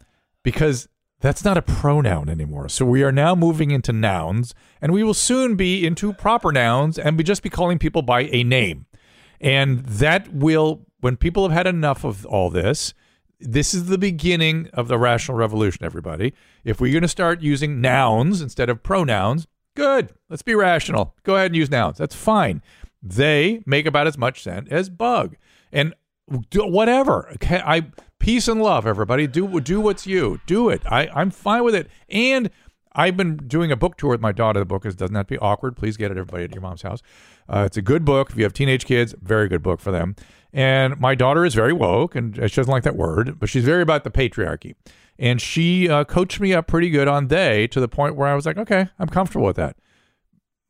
[0.45, 0.89] because
[1.23, 2.69] that's not a pronoun anymore.
[2.69, 6.99] So we are now moving into nouns, and we will soon be into proper nouns
[6.99, 8.87] and we just be calling people by a name.
[9.41, 12.93] And that will, when people have had enough of all this,
[13.39, 16.35] this is the beginning of the rational revolution, everybody.
[16.65, 19.47] If we're going to start using nouns instead of pronouns,
[19.77, 20.13] good.
[20.29, 21.15] Let's be rational.
[21.23, 21.99] Go ahead and use nouns.
[21.99, 22.63] That's fine.
[23.03, 25.37] They make about as much sense as bug.
[25.73, 25.95] And
[26.51, 27.29] do whatever.
[27.35, 27.87] Okay, I
[28.19, 29.27] peace and love, everybody.
[29.27, 30.41] Do do what's you.
[30.47, 30.83] Do it.
[30.87, 31.89] I I'm fine with it.
[32.09, 32.51] And
[32.95, 34.61] I've been doing a book tour with my daughter.
[34.61, 35.77] The book is doesn't have to be awkward.
[35.77, 37.03] Please get it, everybody, at your mom's house.
[37.49, 38.31] Uh, it's a good book.
[38.31, 40.15] If you have teenage kids, very good book for them.
[40.53, 43.83] And my daughter is very woke, and she doesn't like that word, but she's very
[43.83, 44.75] about the patriarchy.
[45.19, 48.35] And she uh, coached me up pretty good on they to the point where I
[48.35, 49.77] was like, okay, I'm comfortable with that.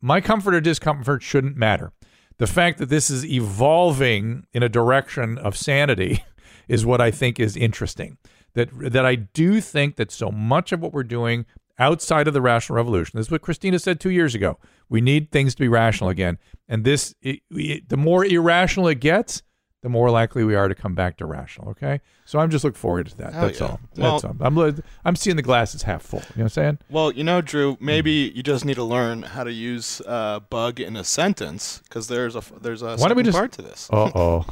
[0.00, 1.92] My comfort or discomfort shouldn't matter.
[2.38, 6.24] The fact that this is evolving in a direction of sanity
[6.68, 8.18] is what I think is interesting.
[8.54, 11.46] That that I do think that so much of what we're doing
[11.78, 13.16] outside of the rational revolution.
[13.18, 14.58] This is what Christina said two years ago.
[14.90, 19.00] We need things to be rational again, and this it, it- the more irrational it
[19.00, 19.42] gets,
[19.82, 21.70] the more likely we are to come back to rational.
[21.70, 23.32] Okay, so I'm just looking forward to that.
[23.34, 23.66] Hell That's yeah.
[23.66, 23.80] all.
[23.96, 24.36] Well- That's all.
[24.40, 26.20] I'm I'm seeing the glass is half full.
[26.20, 26.78] You know what I'm saying?
[26.88, 30.78] Well, you know, Drew, maybe you just need to learn how to use uh, bug
[30.80, 33.36] in a sentence because there's a there's a Why don't we just?
[33.36, 33.88] part to this.
[33.92, 34.46] Uh oh.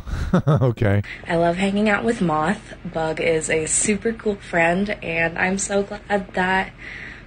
[0.69, 1.03] okay.
[1.27, 2.75] I love hanging out with Moth.
[2.85, 6.73] Bug is a super cool friend, and I'm so glad that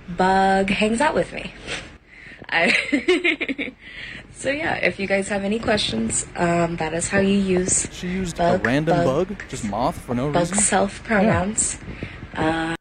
[0.10, 1.54] Bug hangs out with me.
[2.50, 3.74] I
[4.36, 8.08] so yeah, if you guys have any questions, um, that is how you use She
[8.08, 10.58] used bug, a random bug, bug, just moth for no bug reason.
[10.58, 11.80] self pronouns.
[12.36, 12.76] Uh,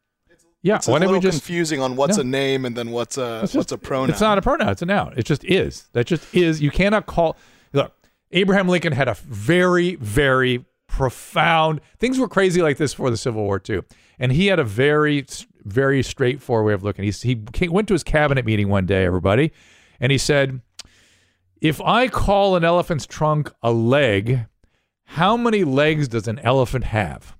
[0.61, 0.77] Yeah.
[0.77, 1.39] It's a why don't we just?
[1.39, 2.21] confusing on what's Yeah.
[2.21, 4.09] a name and then what's a It's what's a pronoun.
[4.09, 4.69] It's not a pronoun.
[4.69, 5.13] It's a noun.
[5.17, 5.85] It just is.
[5.93, 6.61] That just is.
[6.61, 7.35] You cannot call.
[7.73, 7.93] Look,
[8.31, 11.81] Abraham Lincoln had a very, very profound.
[11.99, 13.83] Things were crazy like this for the Civil War too,
[14.19, 15.25] and he had a very,
[15.65, 17.03] very straightforward way of looking.
[17.03, 19.51] He's, he came, went to his cabinet meeting one day, everybody,
[19.99, 20.61] and he said,
[21.63, 24.45] "If I call an elephant's trunk a leg,
[25.05, 27.35] how many legs does an elephant have?"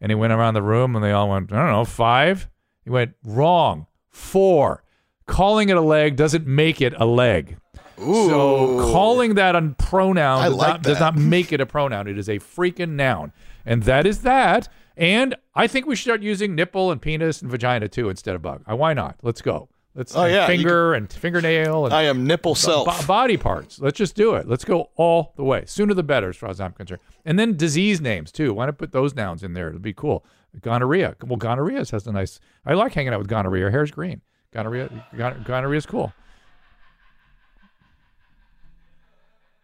[0.00, 2.48] And he went around the room, and they all went, "I don't know, five?
[2.84, 4.84] He went, "Wrong, four.
[5.26, 7.58] Calling it a leg doesn't make it a leg."
[7.98, 8.28] Ooh.
[8.28, 12.06] So calling that a pronoun does, like not, does not make it a pronoun.
[12.06, 13.32] It is a freaking noun.
[13.64, 14.68] And that is that.
[14.96, 18.42] And I think we should start using nipple and penis and vagina too instead of
[18.42, 18.62] bug.
[18.70, 19.16] Uh, why not?
[19.22, 19.68] Let's go.
[19.96, 22.86] Let's Oh, yeah, finger and fingernail and I am nipple self.
[23.00, 23.80] bo- body parts.
[23.80, 24.46] Let's just do it.
[24.46, 25.64] Let's go all the way.
[25.66, 27.00] Sooner the better, as far as I'm concerned.
[27.24, 28.52] And then disease names too.
[28.52, 29.68] Why not put those nouns in there?
[29.68, 30.24] It'll be cool.
[30.60, 31.16] Gonorrhea.
[31.24, 32.38] Well, gonorrhea has a nice.
[32.66, 33.64] I like hanging out with gonorrhea.
[33.64, 34.20] Her hair's green.
[34.52, 34.90] Gonorrhea.
[35.16, 36.12] Gon- gonorrhea is cool.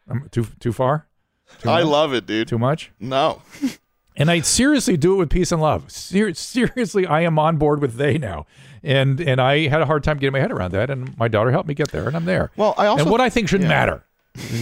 [0.09, 1.07] Um, too too far.
[1.61, 1.91] Too I much?
[1.91, 2.49] love it, dude.
[2.49, 2.91] Too much.
[2.99, 3.43] No.
[4.16, 5.91] And I seriously do it with peace and love.
[5.91, 8.47] Ser- seriously, I am on board with they now,
[8.83, 11.51] and and I had a hard time getting my head around that, and my daughter
[11.51, 12.51] helped me get there, and I'm there.
[12.57, 13.76] Well, I also and what I think shouldn't yeah.
[13.76, 14.05] matter.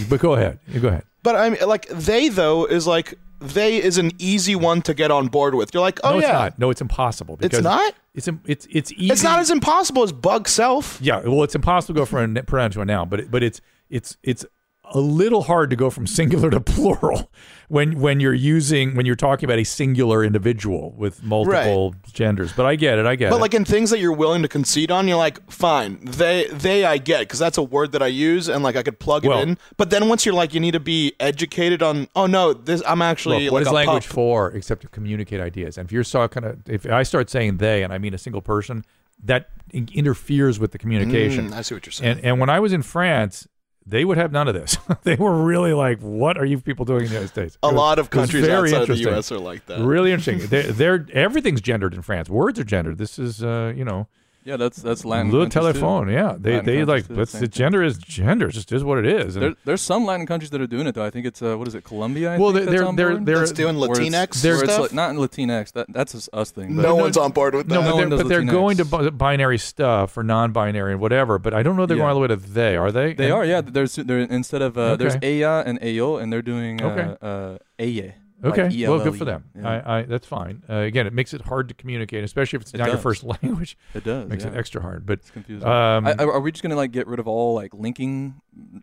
[0.09, 0.59] But go ahead.
[0.81, 1.03] Go ahead.
[1.23, 5.11] But I mean, like they though is like they is an easy one to get
[5.11, 5.73] on board with.
[5.73, 6.59] You're like, oh no, yeah, it's not.
[6.59, 7.37] No, it's impossible.
[7.41, 7.93] It's not?
[8.13, 9.11] It's it's it's easy.
[9.11, 10.99] It's not as impossible as bug self.
[11.01, 13.43] Yeah, well, it's impossible to go from a pronoun to a noun, but it, but
[13.43, 14.45] it's it's it's
[14.93, 17.31] a little hard to go from singular to plural
[17.69, 22.51] when when you're using when you're talking about a singular individual with multiple genders.
[22.53, 23.05] But I get it.
[23.05, 23.39] I get But it.
[23.39, 26.85] But like in things that you're willing to concede on, you're like, fine, they they
[26.85, 29.39] I get because that's a word that I use and like I could plug Well-
[29.39, 29.57] it in.
[29.77, 32.07] But then once you're like, you need to be educated on.
[32.15, 34.13] Oh no, this I'm actually Look, what like is language pup.
[34.13, 35.77] for except to communicate ideas?
[35.77, 38.17] And if you're so kind of, if I start saying they and I mean a
[38.17, 38.83] single person,
[39.23, 41.51] that interferes with the communication.
[41.51, 42.17] Mm, I see what you're saying.
[42.17, 43.47] And and when I was in France,
[43.85, 44.77] they would have none of this.
[45.03, 47.75] they were really like, "What are you people doing in the United States?" A was-
[47.75, 49.11] lot of countries outside of the.
[49.11, 49.81] US are like that.
[49.81, 50.47] Really interesting.
[50.49, 52.29] they're, they're everything's gendered in France.
[52.29, 52.97] Words are gendered.
[52.97, 54.07] This is, uh, you know,
[54.43, 55.31] Yeah, that's that's Latin.
[55.31, 55.59] Le countries, too.
[55.79, 56.09] telephone.
[56.09, 57.49] Yeah, they Latin they countries like do the let's the thing.
[57.49, 58.47] gender is gender.
[58.47, 59.35] It just is what it is.
[59.35, 61.05] And There, there's some Latin countries that are doing it though.
[61.05, 62.33] I think it's uh, what is it, Colombia?
[62.33, 63.25] I Well, think they're- that's on they're- board?
[63.27, 64.79] they're- doing Where it's- Latinx where it's stuff?
[64.81, 65.73] like- not in Latinx.
[65.73, 66.75] That that's just us thing.
[66.75, 67.75] But No one's on board with that.
[67.75, 71.37] no, No but, one they're, but they're going to binary stuff or non-binary and whatever.
[71.37, 72.01] But I don't know they're Yeah.
[72.03, 72.75] going all the way to they.
[72.75, 73.13] Are they?
[73.13, 73.61] They And- are, yeah.
[73.61, 75.43] There's there instead of uh, there's Okay.
[75.43, 77.15] ella and ayo, and they're doing uh, Okay.
[77.21, 78.15] uh, aye.
[78.43, 79.43] Okay, like well, good for them.
[79.55, 79.69] Yeah.
[79.85, 80.63] I, I, that's fine.
[80.69, 83.23] Uh, again, it makes it hard to communicate, especially if it's It not your first
[83.43, 83.77] language.
[83.93, 84.29] It does.
[84.29, 85.05] makes it extra hard.
[85.05, 85.67] But It's confusing.
[85.67, 88.35] Um, I, are we just gonna like get rid of all like linking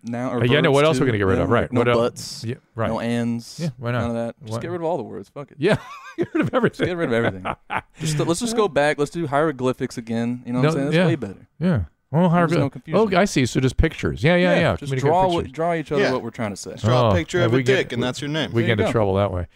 [0.04, 0.30] now?
[0.30, 1.50] Or Uh, yeah, no, what else are we gonna get rid Yeah, of?
[1.50, 2.44] Right, like No what buts.
[2.44, 2.88] Yeah, right.
[2.88, 3.58] No ands.
[3.60, 4.00] Yeah, why not?
[4.02, 4.34] None of that.
[4.42, 5.28] Just Why- get rid of all the words.
[5.28, 5.56] Fuck it.
[5.58, 5.76] yeah,
[6.18, 6.86] get rid of everything.
[6.86, 7.54] Get rid of everything.
[8.00, 8.98] just let's just go back.
[8.98, 10.42] Let's do hieroglyphics again.
[10.46, 10.84] You know what No, I'm saying?
[10.86, 11.06] That's yeah.
[11.06, 11.48] way better.
[11.58, 11.80] Yeah.
[12.10, 13.14] Well, how There's no confusion.
[13.14, 13.44] Oh, I see.
[13.44, 14.24] So just pictures.
[14.24, 14.76] Yeah, yeah, yeah.
[14.76, 15.34] Just draw pictures.
[15.44, 16.12] what, draw each other Yeah.
[16.12, 16.72] what we're trying to say.
[16.72, 18.50] Just draw Oh, a picture of a we get- dick, and that's your name.
[18.52, 19.46] we There get you into trouble that way.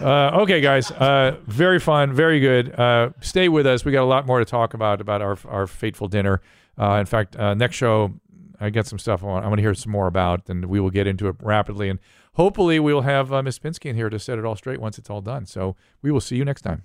[0.00, 2.78] Uh, okay, guys, uh, very fun, very good.
[2.78, 3.84] Uh, stay with us.
[3.84, 6.42] We got a lot more to talk about about our our fateful dinner.
[6.78, 8.12] Uh, in fact, uh, next show,
[8.60, 10.78] I got some stuff I want, I want to hear some more about, and we
[10.80, 11.88] will get into it rapidly.
[11.88, 11.98] And
[12.34, 14.98] hopefully, we will have uh, Miss Pinsky in here to set it all straight once
[14.98, 15.46] it's all done.
[15.46, 16.84] So we will see you next time.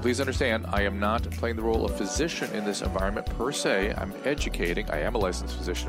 [0.00, 3.94] Please understand, I am not playing the role of physician in this environment per se.
[3.98, 4.90] I'm educating.
[4.90, 5.86] I am a licensed physician.